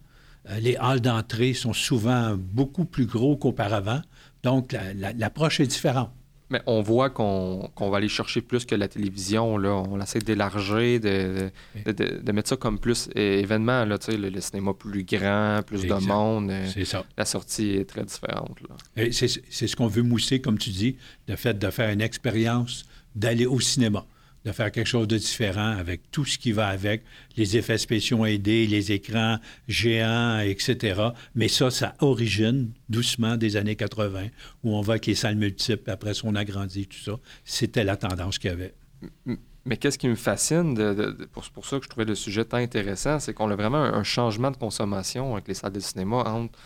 Euh, 0.49 0.59
les 0.59 0.75
halls 0.75 0.99
d'entrée 0.99 1.53
sont 1.53 1.73
souvent 1.73 2.35
beaucoup 2.37 2.83
plus 2.83 3.05
gros 3.05 3.37
qu'auparavant. 3.37 4.01
Donc, 4.43 4.75
l'approche 5.17 5.61
est 5.61 5.67
différente. 5.67 6.11
Mais 6.49 6.61
on 6.65 6.81
voit 6.81 7.09
qu'on 7.09 7.69
va 7.77 7.97
aller 7.97 8.09
chercher 8.09 8.41
plus 8.41 8.65
que 8.65 8.75
la 8.75 8.87
télévision. 8.87 9.57
Là. 9.57 9.83
On 9.89 10.01
essaie 10.01 10.19
d'élargir, 10.19 10.99
de, 10.99 11.51
de, 11.85 12.31
mettre 12.31 12.49
ça 12.49 12.57
comme 12.57 12.79
plus 12.79 13.09
événement. 13.15 13.85
Là, 13.85 13.97
le, 14.07 14.29
le 14.29 14.41
cinéma 14.41 14.73
plus 14.73 15.03
grand, 15.03 15.61
plus 15.65 15.83
de 15.83 15.93
monde. 16.07 16.49
Euh, 16.49 16.85
ça. 16.85 17.05
La 17.17 17.25
sortie 17.25 17.71
est 17.71 17.85
très 17.85 18.03
différente. 18.03 18.57
C'est 19.11 19.27
ce 19.67 19.75
qu'on 19.75 19.87
veut 19.87 20.03
mousser, 20.03 20.41
comme 20.41 20.57
tu 20.57 20.71
dis, 20.71 20.97
le 21.27 21.35
fait 21.35 21.57
de 21.57 21.69
faire 21.69 21.91
une 21.91 22.01
expérience, 22.01 22.85
d'aller 23.15 23.45
au 23.45 23.59
cinéma 23.59 24.05
de 24.45 24.51
faire 24.51 24.71
quelque 24.71 24.87
chose 24.87 25.07
de 25.07 25.17
différent 25.17 25.75
avec 25.77 26.11
tout 26.11 26.25
ce 26.25 26.37
qui 26.37 26.51
va 26.51 26.67
avec, 26.67 27.03
les 27.35 27.57
effets 27.57 27.77
spéciaux 27.77 28.25
aidés, 28.25 28.67
les 28.67 28.91
écrans 28.91 29.37
géants, 29.67 30.39
etc. 30.39 31.01
Mais 31.35 31.47
ça, 31.47 31.71
ça 31.71 31.95
origine 31.99 32.71
doucement 32.87 33.37
des 33.37 33.57
années 33.57 33.75
80, 33.75 34.27
où 34.63 34.75
on 34.75 34.81
voit 34.81 34.99
que 34.99 35.07
les 35.07 35.15
salles 35.15 35.35
multiples, 35.35 35.89
après 35.89 36.13
on 36.23 36.35
agrandit, 36.35 36.87
tout 36.87 36.97
ça. 36.97 37.19
C'était 37.43 37.83
la 37.83 37.97
tendance 37.97 38.39
qu'il 38.39 38.51
y 38.51 38.53
avait. 38.53 38.73
Mais 39.65 39.77
qu'est-ce 39.77 39.97
qui 39.97 40.07
me 40.07 40.15
fascine, 40.15 40.75
pour, 41.31 41.43
pour, 41.49 41.65
ça 41.65 41.77
que 41.77 41.83
je 41.83 41.89
trouvais 41.89 42.05
le 42.05 42.15
sujet 42.15 42.45
tant 42.45 42.57
intéressant, 42.57 43.19
c'est 43.19 43.33
qu'on 43.33 43.49
a 43.51 43.55
vraiment 43.55 43.77
un, 43.77 44.03
changement 44.03 44.51
de 44.51 44.57
consommation 44.57 45.33
avec 45.33 45.47
les 45.47 45.53
salles 45.53 45.73
de 45.73 45.79
cinéma 45.79 46.17
entre 46.17 46.57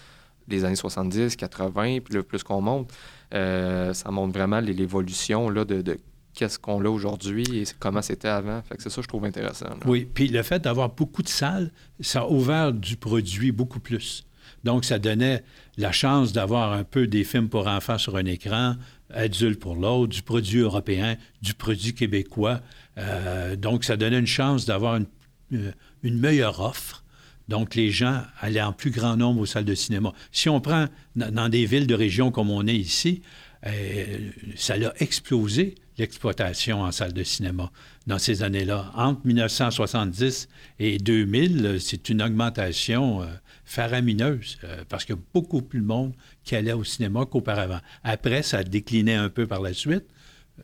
les 0.48 0.64
années 0.64 0.76
70, 0.76 1.36
80, 1.36 2.00
puis 2.02 2.14
le 2.14 2.24
plus 2.24 2.44
qu'on 2.44 2.62
monte. 2.62 2.94
Euh, 3.34 3.94
ça 3.94 4.12
montre 4.12 4.34
vraiment 4.34 4.60
l'évolution 4.60 5.50
de, 5.50 5.64
de 5.64 6.00
qu'est-ce 6.34 6.60
qu'on 6.60 6.84
a 6.84 6.90
aujourd'hui 6.90 7.46
et 7.54 7.64
comment 7.80 8.02
c'était 8.02 8.28
avant. 8.28 8.64
C'est 8.70 8.90
ça 8.90 8.96
que 8.96 9.02
je 9.04 9.08
trouve 9.08 9.26
intéressant. 9.26 9.68
Oui, 9.86 10.08
puis 10.12 10.28
le 10.28 10.44
fait 10.44 10.60
d'avoir 10.60 10.90
beaucoup 10.90 11.24
de 11.24 11.30
salles, 11.30 11.72
ça 12.00 12.22
a 12.22 12.28
ouvert 12.28 12.74
du 12.74 12.98
produit 12.98 13.52
beaucoup 13.52 13.80
plus. 13.80 14.24
Donc, 14.64 14.86
ça 14.86 15.00
donnait 15.00 15.44
la 15.78 15.92
chance 15.92 16.34
d'avoir 16.34 16.74
un 16.74 16.84
peu 16.84 17.08
des 17.08 17.24
films 17.24 17.50
pour 17.50 17.68
enfants 17.68 17.98
sur 17.98 18.16
un 18.16 18.26
écran, 18.26 18.76
adulte 19.10 19.60
pour 19.60 19.76
l'autre, 19.76 20.14
du 20.14 20.22
produit 20.22 20.60
européen, 20.60 21.18
du 21.42 21.54
produit 21.54 21.94
québécois. 21.94 22.62
Euh, 22.98 23.56
donc, 23.56 23.84
ça 23.84 23.98
donnait 23.98 24.20
une 24.20 24.28
chance 24.28 24.66
d'avoir 24.66 24.96
une, 24.96 25.08
euh, 25.54 25.72
une, 26.04 26.18
meilleure 26.18 26.62
offre. 26.62 27.04
Donc, 27.50 27.76
les 27.76 27.90
gens 27.90 28.22
allaient 28.40 28.62
en 28.62 28.72
plus 28.72 28.92
grand 28.92 29.18
nombre 29.18 29.42
aux 29.42 29.46
salles 29.46 29.66
de 29.66 29.76
cinéma. 29.76 30.14
Si 30.32 30.48
on 30.48 30.62
prend 30.62 30.86
dans 31.16 31.50
des 31.50 31.66
villes 31.66 31.88
de 31.88 31.96
région 31.96 32.32
comme 32.32 32.50
on 32.50 32.66
est 32.66 32.76
ici, 32.76 33.22
euh, 33.66 34.30
ça 34.56 34.74
a 34.74 34.94
explosé 35.00 35.76
l'exploitation 35.98 36.82
en 36.82 36.92
salle 36.92 37.14
de 37.14 37.24
cinéma 37.24 37.72
dans 38.08 38.20
ces 38.20 38.44
années-là. 38.44 38.92
Entre 38.96 39.26
1970 39.26 40.50
et 40.80 40.98
2000, 40.98 41.78
c'est 41.80 42.10
une 42.10 42.22
augmentation 42.22 43.22
euh, 43.22 43.28
faramineuse 43.66 44.58
euh, 44.64 44.84
parce 44.90 45.06
qu'il 45.06 45.16
y 45.16 45.18
a 45.18 45.22
beaucoup 45.34 45.62
plus 45.62 45.82
de 45.82 45.86
monde 45.86 46.14
qui 46.44 46.56
allait 46.56 46.74
au 46.74 46.84
cinéma 46.84 47.26
qu'auparavant. 47.26 47.80
Après, 48.04 48.44
ça 48.44 48.60
a 48.60 48.64
décliné 48.64 49.14
un 49.14 49.30
peu 49.30 49.48
par 49.48 49.62
la 49.62 49.74
suite, 49.74 50.06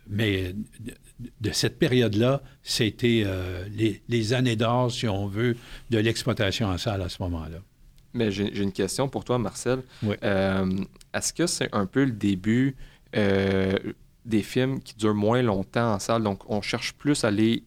mais 0.08 0.54
de, 1.42 1.52
cette 1.52 1.80
période-là, 1.80 2.42
c'était 2.64 3.24
euh, 3.26 3.66
les, 4.08 4.34
années 4.34 4.56
d'or, 4.56 4.92
si 4.92 5.08
on 5.08 5.28
veut, 5.28 5.56
de 5.90 5.98
l'exploitation 5.98 6.68
en 6.68 6.78
salle 6.78 7.02
à 7.02 7.10
ce 7.10 7.22
moment-là. 7.24 7.60
Mais 8.14 8.32
j'ai 8.32 8.62
une 8.62 8.72
question 8.72 9.08
pour 9.08 9.24
toi, 9.24 9.38
Marcel. 9.38 9.84
Est-ce 10.04 11.34
que 11.34 11.48
c'est 11.48 11.70
un 11.74 11.86
peu 11.86 12.04
le 12.06 12.12
début 12.12 12.76
des 13.14 14.42
films 14.44 14.80
qui 14.82 14.96
durent 14.96 15.16
moins 15.16 15.42
longtemps 15.42 15.94
en 15.94 16.00
salle? 16.00 16.24
Donc, 16.24 16.50
on 16.50 16.62
cherche 16.62 16.94
plus 16.94 17.24
à 17.24 17.32
les 17.32 17.64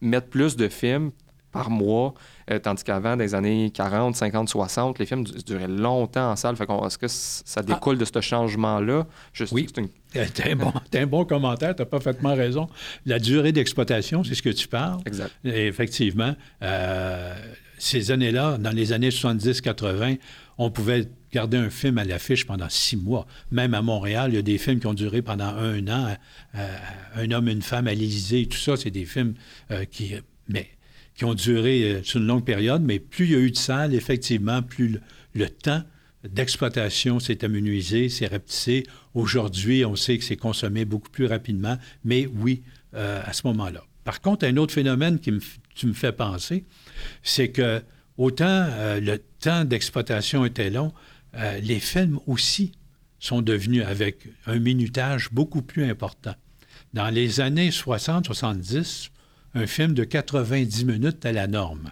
mettre 0.00 0.28
plus 0.28 0.56
de 0.56 0.68
films 0.68 1.10
par 1.54 1.70
mois, 1.70 2.14
euh, 2.50 2.58
tandis 2.58 2.82
qu'avant, 2.82 3.16
dans 3.16 3.22
les 3.22 3.34
années 3.36 3.70
40, 3.72 4.16
50, 4.16 4.48
60, 4.48 4.98
les 4.98 5.06
films 5.06 5.22
duraient 5.22 5.68
longtemps 5.68 6.32
en 6.32 6.36
salle. 6.36 6.56
Fait 6.56 6.66
est-ce 6.84 6.98
que 6.98 7.06
ça 7.06 7.60
ah. 7.60 7.62
découle 7.62 7.96
de 7.96 8.04
ce 8.04 8.20
changement-là? 8.20 9.06
oui, 9.52 9.68
c'est 9.72 10.50
un, 10.50 10.56
bon, 10.56 10.72
un 10.92 11.06
bon 11.06 11.24
commentaire, 11.24 11.76
tu 11.76 11.82
as 11.82 11.86
parfaitement 11.86 12.34
raison. 12.34 12.68
La 13.06 13.20
durée 13.20 13.52
d'exploitation, 13.52 14.24
c'est 14.24 14.34
ce 14.34 14.42
que 14.42 14.50
tu 14.50 14.66
parles. 14.66 15.00
Exact. 15.06 15.30
effectivement, 15.44 16.34
euh, 16.62 17.34
ces 17.84 18.10
années-là, 18.10 18.56
dans 18.58 18.70
les 18.70 18.92
années 18.92 19.10
70-80, 19.10 20.18
on 20.56 20.70
pouvait 20.70 21.06
garder 21.32 21.58
un 21.58 21.68
film 21.68 21.98
à 21.98 22.04
l'affiche 22.04 22.46
pendant 22.46 22.68
six 22.70 22.96
mois. 22.96 23.26
Même 23.50 23.74
à 23.74 23.82
Montréal, 23.82 24.30
il 24.32 24.36
y 24.36 24.38
a 24.38 24.42
des 24.42 24.56
films 24.56 24.80
qui 24.80 24.86
ont 24.86 24.94
duré 24.94 25.20
pendant 25.20 25.48
un 25.48 25.86
an. 25.88 26.16
Euh, 26.54 26.76
un 27.16 27.30
homme, 27.30 27.48
une 27.48 27.62
femme 27.62 27.86
à 27.86 27.92
l'Élysée, 27.92 28.46
tout 28.46 28.56
ça, 28.56 28.76
c'est 28.76 28.90
des 28.90 29.04
films 29.04 29.34
euh, 29.70 29.84
qui, 29.84 30.14
mais, 30.48 30.70
qui 31.14 31.26
ont 31.26 31.34
duré 31.34 31.82
euh, 31.82 32.02
sur 32.02 32.20
une 32.20 32.26
longue 32.26 32.44
période. 32.44 32.82
Mais 32.82 32.98
plus 32.98 33.26
il 33.26 33.32
y 33.32 33.34
a 33.34 33.38
eu 33.38 33.50
de 33.50 33.56
salles, 33.56 33.94
effectivement, 33.94 34.62
plus 34.62 34.98
le, 35.34 35.48
temps 35.50 35.82
d'exploitation 36.26 37.20
s'est 37.20 37.44
amenuisé, 37.44 38.08
s'est 38.08 38.28
rapetissé. 38.28 38.84
Aujourd'hui, 39.12 39.84
on 39.84 39.94
sait 39.94 40.16
que 40.16 40.24
c'est 40.24 40.36
consommé 40.36 40.86
beaucoup 40.86 41.10
plus 41.10 41.26
rapidement, 41.26 41.76
mais 42.02 42.26
oui, 42.26 42.62
à 42.94 43.32
ce 43.32 43.46
moment-là. 43.48 43.82
Par 44.04 44.20
contre, 44.20 44.46
un 44.46 44.56
autre 44.56 44.72
phénomène 44.72 45.18
qui 45.18 45.32
me, 45.32 45.40
tu 45.74 45.86
me 45.86 45.92
fais 45.92 46.12
penser, 46.12 46.64
c'est 47.22 47.50
que 47.50 47.82
autant 48.16 48.68
le 49.00 49.16
temps 49.40 49.64
d'exploitation 49.64 50.44
était 50.44 50.70
long, 50.70 50.92
euh, 51.36 51.58
les 51.60 51.80
films 51.80 52.20
aussi 52.26 52.72
sont 53.18 53.42
devenus 53.42 53.84
avec 53.84 54.28
un 54.46 54.58
minutage 54.58 55.30
beaucoup 55.32 55.62
plus 55.62 55.84
important. 55.84 56.34
Dans 56.92 57.08
les 57.08 57.40
années 57.40 57.70
60-70, 57.70 59.10
un 59.54 59.66
film 59.66 59.94
de 59.94 60.04
90 60.04 60.84
minutes 60.84 61.24
est 61.24 61.32
la 61.32 61.46
norme. 61.46 61.90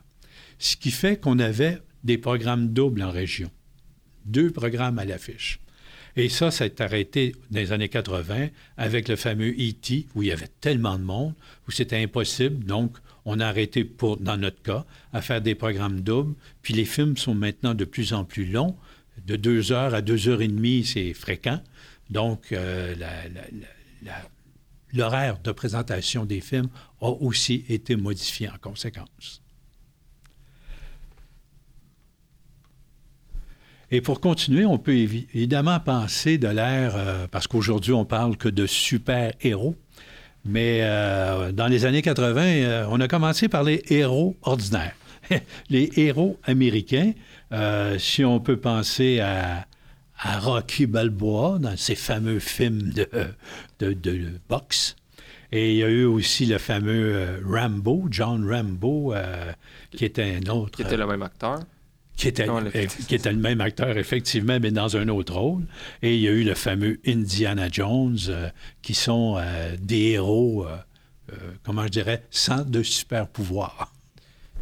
Ce 0.58 0.76
qui 0.76 0.90
fait 0.90 1.18
qu'on 1.18 1.38
avait 1.38 1.78
des 2.04 2.18
programmes 2.18 2.72
doubles 2.72 3.02
en 3.02 3.10
région. 3.10 3.50
Deux 4.24 4.50
programmes 4.50 4.98
à 4.98 5.04
l'affiche. 5.04 5.58
Et 6.14 6.28
ça, 6.28 6.50
ça 6.50 6.66
s'est 6.66 6.82
arrêté 6.82 7.34
dans 7.50 7.58
les 7.58 7.72
années 7.72 7.88
80 7.88 8.48
avec 8.76 9.08
le 9.08 9.16
fameux 9.16 9.50
E.T., 9.50 10.06
où 10.14 10.22
il 10.22 10.28
y 10.28 10.32
avait 10.32 10.50
tellement 10.60 10.98
de 10.98 11.04
monde, 11.04 11.34
où 11.66 11.70
c'était 11.70 12.02
impossible. 12.02 12.64
Donc, 12.64 12.96
on 13.24 13.40
a 13.40 13.46
arrêté, 13.46 13.84
pour, 13.84 14.16
dans 14.16 14.36
notre 14.36 14.62
cas, 14.62 14.84
à 15.12 15.22
faire 15.22 15.40
des 15.40 15.54
programmes 15.54 16.00
doubles. 16.00 16.34
Puis 16.62 16.74
les 16.74 16.84
films 16.84 17.16
sont 17.16 17.34
maintenant 17.34 17.74
de 17.74 17.84
plus 17.84 18.12
en 18.12 18.24
plus 18.24 18.46
longs 18.46 18.76
de 19.26 19.36
deux 19.36 19.72
heures 19.72 19.94
à 19.94 20.00
deux 20.00 20.28
heures 20.28 20.42
et 20.42 20.48
demie, 20.48 20.84
c'est 20.84 21.12
fréquent. 21.14 21.60
Donc, 22.10 22.52
euh, 22.52 22.94
l'horaire 24.92 25.38
de 25.42 25.52
présentation 25.52 26.24
des 26.24 26.40
films 26.40 26.68
a 27.00 27.08
aussi 27.08 27.64
été 27.68 27.96
modifié 27.96 28.48
en 28.48 28.58
conséquence. 28.60 29.42
Et 33.90 34.00
pour 34.00 34.20
continuer, 34.20 34.64
on 34.64 34.78
peut 34.78 34.96
évidemment 34.96 35.78
penser 35.78 36.38
de 36.38 36.48
l'ère, 36.48 36.96
euh, 36.96 37.26
parce 37.30 37.46
qu'aujourd'hui 37.46 37.92
on 37.92 38.06
parle 38.06 38.38
que 38.38 38.48
de 38.48 38.66
super-héros, 38.66 39.76
mais 40.44 40.80
euh, 40.82 41.52
dans 41.52 41.68
les 41.68 41.84
années 41.84 42.02
80, 42.02 42.86
on 42.90 43.00
a 43.00 43.08
commencé 43.08 43.48
par 43.48 43.62
les 43.62 43.82
héros 43.88 44.36
ordinaires, 44.42 44.94
les 45.70 45.90
héros 45.96 46.38
américains 46.44 47.12
euh, 47.52 47.98
si 47.98 48.24
on 48.24 48.40
peut 48.40 48.56
penser 48.56 49.20
à, 49.20 49.66
Rocky 50.40 50.86
Balboa 50.86 51.58
dans 51.58 51.76
ses 51.76 51.96
fameux 51.96 52.38
films 52.38 52.92
de, 53.80 54.40
boxe. 54.48 54.94
Et 55.50 55.72
il 55.72 55.78
y 55.78 55.84
a 55.84 55.88
eu 55.88 56.04
aussi 56.04 56.46
le 56.46 56.58
fameux 56.58 57.12
euh, 57.14 57.40
Rambo, 57.44 58.06
John 58.08 58.48
Rambo, 58.48 59.12
euh, 59.12 59.52
qui 59.90 60.04
était 60.04 60.38
un 60.40 60.48
autre. 60.50 60.76
Qui 60.76 60.82
était 60.82 60.96
le 60.96 61.06
même 61.06 61.22
acteur. 61.22 61.58
Qui 62.16 62.28
était, 62.28 62.46
qui 63.08 63.14
était, 63.14 63.32
le 63.32 63.38
même 63.38 63.60
acteur, 63.60 63.96
effectivement, 63.96 64.58
mais 64.60 64.70
dans 64.70 64.96
un 64.96 65.08
autre 65.08 65.34
rôle. 65.34 65.64
Et 66.02 66.14
il 66.14 66.20
y 66.20 66.28
a 66.28 66.30
eu 66.30 66.44
le 66.44 66.54
fameux 66.54 67.00
Indiana 67.06 67.68
Jones, 67.70 68.18
qui 68.82 68.94
sont 68.94 69.42
des 69.80 70.10
héros, 70.10 70.66
comment 71.62 71.84
je 71.84 71.88
dirais, 71.88 72.22
sans 72.30 72.68
de 72.68 72.82
super 72.82 73.26
pouvoir. 73.28 73.92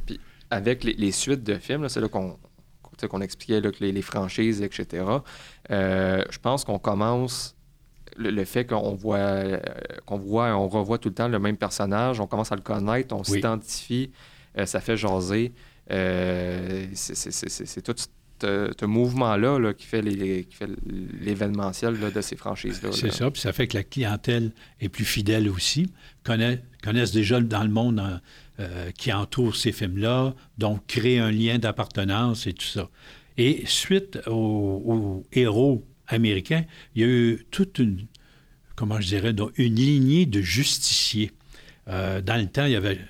Puis 0.07 0.21
avec 0.49 0.85
les, 0.85 0.95
les 0.95 1.11
suites 1.11 1.42
de 1.42 1.57
films, 1.57 1.88
c'est 1.88 2.00
là 2.00 2.09
qu'on 2.09 2.38
qu'on 3.09 3.21
expliquait 3.21 3.61
que 3.61 3.85
les, 3.85 4.02
franchises, 4.02 4.62
etc. 4.62 5.04
Euh, 5.71 6.25
je 6.30 6.38
pense 6.38 6.64
qu'on 6.64 6.78
commence 6.78 7.57
le, 8.16 8.45
fait 8.45 8.66
qu'on 8.66 8.95
voit, 8.95 9.42
qu'on 10.07 10.19
voit, 10.19 10.54
on 10.57 10.69
revoit 10.69 10.99
tout 10.99 11.09
le 11.09 11.14
temps 11.14 11.28
le 11.28 11.38
même 11.38 11.57
personnage, 11.57 12.21
on 12.21 12.26
commence 12.26 12.52
à 12.52 12.57
le 12.57 12.62
connaître, 12.62 13.14
on 13.14 13.25
s'identifie, 13.25 14.11
ça 14.64 14.80
fait 14.80 14.97
jaser. 14.97 15.52
C'est 15.90 17.82
tout 17.82 17.94
ce 18.42 18.85
mouvement-là 18.85 19.75
qui 19.75 19.87
fait 19.87 20.02
l'événementiel 20.02 21.99
de 21.99 22.20
ces 22.20 22.37
franchises-là. 22.37 22.90
C'est 22.92 23.12
ça, 23.12 23.30
puis 23.30 23.40
ça 23.40 23.52
fait 23.52 23.66
que 23.66 23.76
la 23.76 23.85
clientèle 23.85 24.52
est 24.80 24.88
plus 24.88 25.04
fidèle 25.04 25.49
aussi, 25.49 25.92
connaît, 26.25 26.62
connaissent 26.82 27.12
déjà 27.12 27.40
dans 27.40 27.62
le 27.62 27.70
monde 27.70 28.20
euh, 28.59 28.90
qui 28.92 29.12
entoure 29.12 29.56
ces 29.56 29.73
films-là, 29.73 30.35
donc 30.59 30.87
créer 30.87 31.18
un 31.18 31.30
lien 31.30 31.59
d'appartenance 31.59 32.47
et 32.47 32.52
tout 32.52 32.66
ça. 32.66 32.88
Et 33.38 33.62
suite 33.66 34.18
aux, 34.26 35.25
héros 35.32 35.87
américains, 36.09 36.64
il 36.94 37.02
y 37.02 37.04
a 37.04 37.09
eu 37.09 37.47
toute 37.50 37.78
une, 37.78 38.06
comment 38.76 39.00
je 39.00 39.09
dirais, 39.09 39.35
une 39.56 39.75
lignée 39.75 40.26
de 40.26 40.42
justiciers. 40.42 41.32
Euh, 41.88 42.20
dans 42.20 42.37
le 42.37 42.47
temps, 42.49 42.66
il 42.66 42.73
y 42.73 42.76
avait 42.76 42.99
euh, 42.99 43.10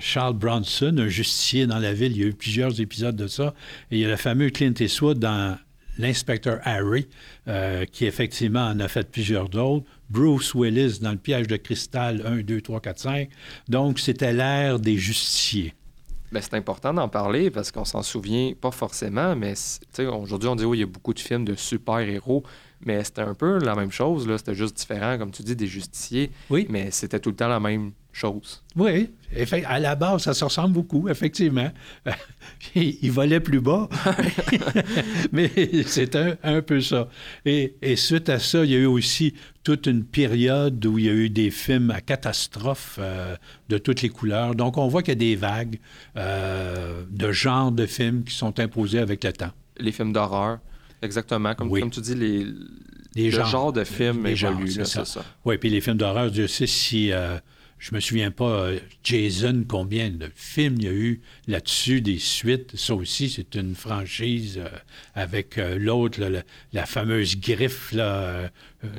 Charles 0.00 0.34
Bronson, 0.34 0.96
un 0.98 1.08
justicier 1.08 1.66
dans 1.66 1.78
la 1.78 1.92
ville. 1.92 2.12
Il 2.12 2.18
y 2.18 2.24
a 2.24 2.28
eu 2.28 2.34
plusieurs 2.34 2.80
épisodes 2.80 3.16
de 3.16 3.26
ça. 3.26 3.54
Et 3.90 3.96
il 3.96 4.00
y 4.00 4.04
a 4.04 4.08
le 4.08 4.16
fameux 4.16 4.50
Clint 4.50 4.74
Eastwood 4.78 5.18
dans 5.18 5.56
L'inspecteur 5.98 6.60
Harry, 6.62 7.08
euh, 7.48 7.84
qui 7.84 8.06
effectivement 8.06 8.66
en 8.66 8.78
a 8.78 8.86
fait 8.86 9.10
plusieurs 9.10 9.48
d'autres. 9.48 9.84
Bruce 10.08 10.54
Willis 10.54 11.00
dans 11.00 11.10
Le 11.10 11.18
piège 11.18 11.48
de 11.48 11.56
cristal 11.56 12.22
1, 12.24 12.42
2, 12.42 12.60
3, 12.60 12.80
4, 12.80 12.98
5. 12.98 13.28
Donc, 13.68 13.98
c'était 13.98 14.32
l'ère 14.32 14.78
des 14.78 14.96
justiciers. 14.96 15.74
Ben, 16.30 16.40
c'est 16.40 16.54
important 16.54 16.94
d'en 16.94 17.08
parler 17.08 17.50
parce 17.50 17.72
qu'on 17.72 17.84
s'en 17.84 18.02
souvient 18.02 18.52
pas 18.58 18.70
forcément, 18.70 19.34
mais 19.34 19.54
aujourd'hui, 19.98 20.48
on 20.48 20.56
dit 20.56 20.64
oui, 20.64 20.78
il 20.78 20.80
y 20.80 20.84
a 20.84 20.86
beaucoup 20.86 21.14
de 21.14 21.20
films 21.20 21.44
de 21.44 21.54
super-héros, 21.54 22.44
mais 22.84 23.02
c'était 23.02 23.22
un 23.22 23.34
peu 23.34 23.58
la 23.58 23.74
même 23.74 23.90
chose. 23.90 24.28
C'était 24.36 24.54
juste 24.54 24.76
différent, 24.76 25.18
comme 25.18 25.32
tu 25.32 25.42
dis, 25.42 25.56
des 25.56 25.66
justiciers. 25.66 26.30
Oui. 26.48 26.66
Mais 26.70 26.90
c'était 26.90 27.18
tout 27.18 27.30
le 27.30 27.36
temps 27.36 27.48
la 27.48 27.60
même 27.60 27.92
chose. 28.18 28.62
Oui, 28.76 29.10
à 29.66 29.78
la 29.78 29.94
base, 29.94 30.22
ça 30.22 30.34
se 30.34 30.44
ressemble 30.44 30.74
beaucoup, 30.74 31.08
effectivement. 31.08 31.70
il 32.74 33.10
volait 33.10 33.40
plus 33.40 33.60
bas, 33.60 33.88
mais 35.32 35.50
c'est 35.86 36.16
un, 36.16 36.62
peu 36.62 36.80
ça. 36.80 37.08
Et, 37.44 37.74
suite 37.96 38.28
à 38.28 38.38
ça, 38.38 38.64
il 38.64 38.70
y 38.70 38.74
a 38.74 38.78
eu 38.78 38.86
aussi 38.86 39.34
toute 39.62 39.86
une 39.86 40.04
période 40.04 40.84
où 40.86 40.98
il 40.98 41.04
y 41.04 41.08
a 41.08 41.12
eu 41.12 41.30
des 41.30 41.50
films 41.50 41.90
à 41.90 42.00
catastrophe 42.00 42.98
euh, 43.00 43.36
de 43.68 43.78
toutes 43.78 44.02
les 44.02 44.08
couleurs. 44.08 44.54
Donc, 44.54 44.78
on 44.78 44.88
voit 44.88 45.02
qu'il 45.02 45.12
y 45.12 45.16
a 45.16 45.18
des 45.18 45.36
vagues 45.36 45.78
euh, 46.16 47.04
de 47.10 47.32
genres 47.32 47.72
de 47.72 47.86
films 47.86 48.24
qui 48.24 48.34
sont 48.34 48.58
imposés 48.60 48.98
avec 48.98 49.24
le 49.24 49.32
temps. 49.32 49.52
Les 49.78 49.92
films 49.92 50.12
d'horreur, 50.12 50.58
exactement. 51.02 51.54
Comme, 51.54 51.70
comme 51.70 51.90
tu 51.90 52.00
dis, 52.00 52.14
les, 52.14 52.46
les 53.14 53.30
genres, 53.30 53.72
de 53.72 53.84
films 53.84 54.26
évoluent, 54.26 54.70
c'est 54.70 54.86
ça. 54.86 55.24
Oui, 55.44 55.58
puis 55.58 55.70
les 55.70 55.80
films 55.80 55.98
d'horreur, 55.98 56.32
je 56.32 56.46
sais 56.46 56.66
si... 56.66 57.12
Euh, 57.12 57.38
je 57.78 57.94
me 57.94 58.00
souviens 58.00 58.30
pas, 58.30 58.44
euh, 58.44 58.78
Jason, 59.04 59.64
combien 59.66 60.10
de 60.10 60.28
films 60.34 60.76
il 60.78 60.84
y 60.84 60.88
a 60.88 60.92
eu 60.92 61.20
là-dessus, 61.46 62.00
des 62.00 62.18
suites. 62.18 62.76
Ça 62.76 62.94
aussi, 62.94 63.30
c'est 63.30 63.54
une 63.54 63.74
franchise 63.74 64.58
euh, 64.58 64.68
avec 65.14 65.58
euh, 65.58 65.78
l'autre, 65.78 66.20
la, 66.72 66.86
fameuse 66.86 67.38
griffe, 67.38 67.92
là, 67.92 68.50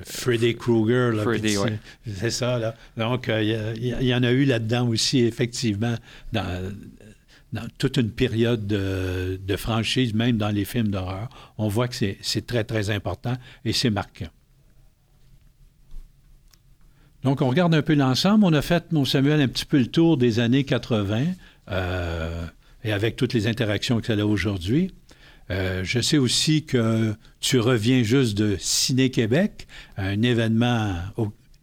Freddy 0.05 0.55
Krueger. 0.55 1.21
Freddy, 1.21 1.57
oui. 1.57 1.71
C'est 2.07 2.29
ça, 2.29 2.57
là. 2.57 2.75
Donc, 2.95 3.29
il 3.29 3.85
y, 4.01 4.13
en 4.13 4.23
a 4.23 4.31
eu 4.31 4.45
là-dedans 4.45 4.87
aussi, 4.87 5.19
effectivement, 5.19 5.95
dans, 6.31 6.73
toute 7.77 7.97
une 7.97 8.11
période 8.11 8.65
de, 8.67 9.39
de 9.45 9.55
franchise, 9.55 10.13
même 10.13 10.37
dans 10.37 10.49
les 10.49 10.65
films 10.65 10.89
d'horreur. 10.89 11.29
On 11.57 11.67
voit 11.67 11.87
que 11.87 11.95
c'est 11.95 12.45
très, 12.45 12.63
très 12.63 12.91
important 12.91 13.35
et 13.65 13.73
c'est 13.73 13.89
marquant. 13.89 14.29
Donc, 17.23 17.41
on 17.41 17.49
regarde 17.49 17.75
un 17.75 17.81
peu 17.81 17.95
l'ensemble. 17.95 18.45
On 18.45 18.53
a 18.53 18.61
fait, 18.61 18.91
mon 18.91 19.05
Samuel, 19.05 19.41
un 19.41 19.47
petit 19.47 19.65
peu 19.65 19.77
le 19.77 19.87
tour 19.87 20.17
des 20.17 20.39
années 20.39 20.63
80 20.63 21.25
euh, 21.69 22.45
et 22.83 22.93
avec 22.93 23.15
toutes 23.15 23.33
les 23.33 23.47
interactions 23.47 23.99
que 23.99 24.07
ça 24.07 24.13
a 24.13 24.25
aujourd'hui. 24.25 24.93
Euh, 25.51 25.83
je 25.83 25.99
sais 25.99 26.17
aussi 26.17 26.63
que 26.63 27.13
tu 27.39 27.59
reviens 27.59 28.03
juste 28.03 28.37
de 28.37 28.55
Ciné 28.59 29.09
Québec, 29.09 29.67
un 29.97 30.21
événement 30.21 30.95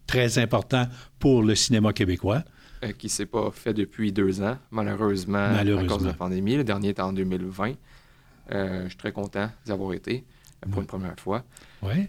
très 0.06 0.38
important 0.38 0.86
pour 1.18 1.42
le 1.42 1.54
cinéma 1.54 1.92
québécois. 1.92 2.42
Euh, 2.84 2.92
qui 2.92 3.06
ne 3.06 3.10
s'est 3.10 3.26
pas 3.26 3.50
fait 3.52 3.72
depuis 3.72 4.12
deux 4.12 4.42
ans, 4.42 4.58
malheureusement, 4.70 5.38
à 5.38 5.64
cause 5.64 6.02
de 6.02 6.08
la 6.08 6.12
pandémie. 6.12 6.56
Le 6.56 6.64
dernier 6.64 6.90
était 6.90 7.00
en 7.00 7.12
2020. 7.12 7.72
je 8.50 8.88
suis 8.88 8.96
très 8.98 9.12
content 9.12 9.48
d'y 9.64 9.72
avoir 9.72 9.94
été 9.94 10.24
pour 10.70 10.80
une 10.80 10.86
première 10.86 11.18
fois. 11.18 11.44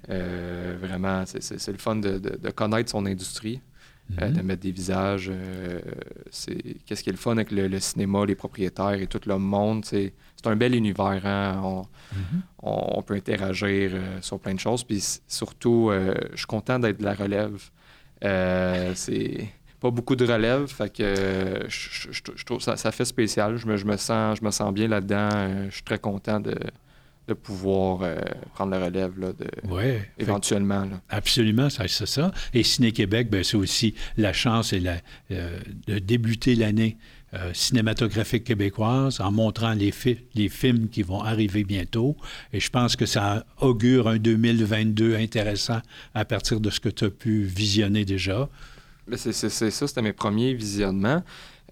Euh, 0.10 0.78
vraiment, 0.80 1.24
c'est 1.26 1.68
le 1.68 1.78
fun 1.78 1.98
de, 1.98 2.50
connaître 2.52 2.90
son 2.90 3.06
industrie, 3.06 3.62
euh, 4.22 4.30
de 4.30 4.40
mhm. 4.40 4.46
mettre 4.46 4.62
des 4.62 4.72
visages. 4.72 5.30
Euh, 5.32 5.80
c'est 6.32 6.58
Qu'est-ce 6.86 7.04
qui 7.04 7.10
est 7.10 7.14
le 7.14 7.18
fun 7.18 7.34
avec 7.34 7.52
le, 7.52 7.80
cinéma, 7.80 8.26
les 8.26 8.36
propriétaires 8.36 8.94
et 8.94 9.08
tout 9.08 9.22
le 9.26 9.38
monde. 9.38 9.86
C'est 9.86 10.14
un 10.46 10.56
bel 10.56 10.76
univers. 10.76 11.26
Hein. 11.26 11.84
Mhm. 12.14 12.42
On, 12.64 13.02
peut 13.02 13.16
interagir 13.16 13.92
sur 14.22 14.40
plein 14.40 14.54
de 14.54 14.60
choses. 14.60 14.84
Puis 14.84 15.20
surtout, 15.28 15.92
je 15.92 16.38
suis 16.38 16.46
content 16.46 16.80
d'être 16.80 17.00
de 17.00 17.06
la 17.06 17.14
relève. 17.14 17.70
c'est 18.96 19.50
pas 19.80 19.92
beaucoup 19.92 20.16
de 20.16 20.26
relève, 20.26 20.66
fait 20.66 20.92
que 20.92 21.66
je, 21.70 22.44
trouve 22.46 22.60
ça, 22.60 22.78
ça 22.78 22.92
fait 22.92 23.06
spécial. 23.06 23.58
Je 23.58 23.68
me, 23.68 23.78
je 23.78 23.86
me, 23.86 23.96
sens, 23.96 24.40
je 24.40 24.44
me 24.44 24.50
sens 24.50 24.74
bien 24.74 24.88
là-dedans. 24.88 25.66
je 25.70 25.76
suis 25.76 25.84
très 25.84 26.00
content 26.00 26.40
de, 26.40 26.56
de 27.28 27.34
pouvoir 27.34 28.00
euh, 28.02 28.16
prendre 28.54 28.72
la 28.72 28.86
relève 28.86 29.20
là, 29.20 29.34
de, 29.34 29.48
éventuellement. 30.18 30.88
Absolument, 31.10 31.68
c'est 31.70 32.06
ça. 32.06 32.32
Et 32.54 32.64
Ciné-Québec, 32.64 33.30
ben, 33.30 33.44
c'est 33.44 33.58
aussi 33.58 33.96
la 34.16 34.32
chance 34.32 34.72
et 34.72 34.80
la, 34.80 34.98
euh, 35.32 35.60
de 35.88 36.00
débuter 36.00 36.56
l'année 36.56 36.98
euh, 37.34 37.52
cinématographique 37.54 38.46
québécoise 38.46 39.20
en 39.20 39.32
montrant 39.32 39.74
les, 39.74 39.94
les 40.36 40.48
films 40.48 40.88
qui 40.88 41.04
vont 41.04 41.22
arriver 41.22 41.66
bientôt. 41.66 42.16
Et 42.54 42.62
je 42.62 42.70
pense 42.70 42.96
que 42.96 43.06
ça 43.06 43.46
augure 43.60 44.08
un 44.08 44.18
2022 44.18 45.18
intéressant 45.18 45.82
à 46.14 46.24
partir 46.24 46.62
de 46.62 46.70
ce 46.70 46.80
que 46.80 46.90
tu 46.90 47.06
as 47.06 47.10
pu 47.10 47.44
visionner 47.44 48.06
déjà. 48.06 48.48
C'est 49.16 49.34
ça, 49.34 49.70
c'était 49.70 50.02
mes 50.02 50.14
premiers 50.14 50.54
visionnements. 50.54 51.24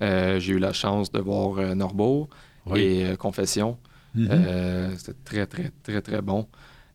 J'ai 0.01 0.51
eu 0.51 0.59
la 0.59 0.73
chance 0.73 1.11
de 1.11 1.19
voir 1.19 1.75
Norbeau 1.75 2.29
et 2.73 3.15
Confession. 3.17 3.77
Mhm. 4.15 4.29
Euh, 4.31 4.95
c'était 4.97 5.13
très, 5.23 5.45
très, 5.45 5.71
très, 5.83 6.01
très 6.01 6.21
bon. 6.21 6.47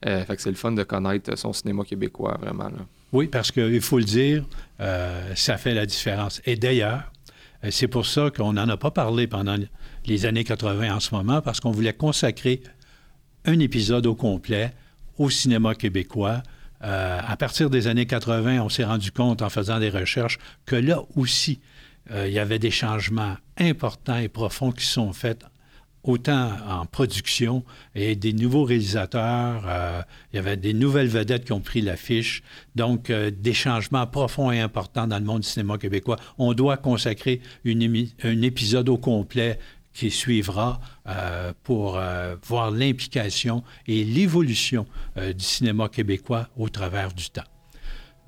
Euh, 0.07 0.25
fait 0.25 0.37
que 0.37 0.43
c'est 0.43 0.51
le 0.51 0.57
fun 0.57 0.73
de 0.73 0.83
connaître 0.83 1.37
son 1.37 1.53
cinéma 1.53 1.85
québécois, 1.85 2.39
vraiment. 2.41 2.71
Oui, 3.13 3.27
parce 3.27 3.51
qu'il 3.51 3.81
faut 3.83 3.99
le 3.99 4.05
dire, 4.05 4.45
euh, 4.81 5.35
ça 5.35 5.59
fait 5.59 5.75
la 5.75 5.85
différence. 5.85 6.41
Et 6.47 6.57
d'ailleurs, 6.57 7.13
c'est 7.69 7.89
pour 7.89 8.07
ça 8.07 8.31
qu'on 8.35 8.55
n'en 8.55 8.69
a 8.69 8.77
pas 8.79 8.91
parlé 8.91 9.27
pendant 9.27 9.57
les 10.07 10.27
années 10.27 10.45
80 10.45 10.95
en 10.95 11.01
ce 11.01 11.15
moment, 11.15 11.43
parce 11.43 11.61
qu'on 11.61 11.73
voulait 11.73 11.93
consacrer 11.93 12.63
un 13.45 13.59
épisode 13.59 14.07
au 14.07 14.15
complet 14.15 14.73
au 15.19 15.29
cinéma 15.29 15.75
québécois. 15.75 16.43
à 16.81 17.37
partir 17.37 17.69
des 17.69 17.89
années 17.89 18.07
80, 18.07 18.63
on 18.63 18.71
s'est 18.71 18.85
rendu 18.85 19.13
compte 19.13 19.43
en 19.43 19.51
faisant 19.51 19.79
des 19.79 19.91
recherches 19.91 20.39
que 20.65 20.77
là 20.77 21.03
aussi, 21.15 21.61
il 22.11 22.33
y 22.33 22.39
avait 22.39 22.59
des 22.59 22.71
changements 22.71 23.37
importants 23.59 24.17
et 24.17 24.29
profonds 24.29 24.73
qui 24.73 24.87
sont 24.87 25.13
faits 25.13 25.45
autant 26.03 26.51
en 26.69 26.87
production 26.87 27.65
et 27.95 28.17
des 28.17 28.33
nouveaux 28.33 28.65
réalisateurs. 28.65 29.65
Euh, 29.67 30.03
il 30.33 30.37
y 30.37 30.39
avait 30.39 30.57
des 30.57 30.73
nouvelles 30.73 31.09
vedettes 31.09 31.45
qui 31.45 31.53
ont 31.53 31.61
pris 31.61 31.81
l'affiche. 31.81 32.43
Donc, 32.75 33.11
euh, 33.11 33.31
des 33.31 33.53
changements 33.53 34.07
profonds 34.07 34.51
et 34.51 34.61
importants 34.61 35.07
dans 35.07 35.19
le 35.19 35.25
monde 35.25 35.43
du 35.43 35.49
cinéma 35.49 35.79
québécois. 35.79 36.17
On 36.39 36.55
doit 36.55 36.77
consacrer 36.77 37.41
un 37.67 38.43
épisode 38.43 38.89
au 38.89 38.97
complet 38.97 39.59
qui 39.93 40.11
suivra 40.11 40.81
euh, 41.09 41.53
pour 41.65 42.01
voir 42.47 42.71
l'implication 42.71 43.65
et 43.87 44.05
l'évolution 44.05 44.87
du 45.17 45.45
cinéma 45.45 45.89
québécois 45.89 46.49
au 46.57 46.69
travers 46.69 47.13
du 47.13 47.29
temps. 47.31 47.43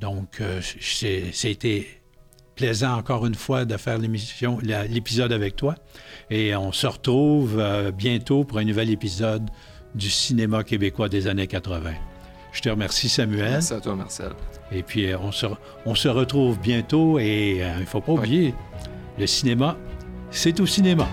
Donc, 0.00 0.42
c'était 0.60 2.01
plaisant 2.54 2.96
encore 2.96 3.26
une 3.26 3.34
fois 3.34 3.64
de 3.64 3.76
faire 3.76 3.98
l'émission, 3.98 4.58
l'épisode 4.62 5.32
avec 5.32 5.56
toi. 5.56 5.74
Et 6.30 6.54
on 6.56 6.72
se 6.72 6.86
retrouve 6.86 7.58
euh, 7.58 7.90
bientôt 7.90 8.44
pour 8.44 8.58
un 8.58 8.64
nouvel 8.64 8.90
épisode 8.90 9.48
du 9.94 10.10
cinéma 10.10 10.64
québécois 10.64 11.08
des 11.08 11.26
années 11.26 11.46
80. 11.46 11.92
Je 12.52 12.60
te 12.60 12.68
remercie, 12.68 13.08
Samuel. 13.08 13.52
Merci 13.52 13.74
à 13.74 13.80
toi, 13.80 13.96
Marcel. 13.96 14.32
Et 14.70 14.82
puis, 14.82 15.06
euh, 15.10 15.18
on 15.18 15.32
se, 15.32 15.46
on 15.86 15.94
se 15.94 16.08
retrouve 16.08 16.58
bientôt 16.58 17.18
et 17.18 17.58
euh, 17.60 17.72
il 17.76 17.80
ne 17.80 17.86
faut 17.86 18.00
pas 18.00 18.12
oublier, 18.12 18.54
le 19.18 19.26
cinéma, 19.26 19.76
c'est 20.30 20.60
au 20.60 20.66
cinéma. 20.66 21.08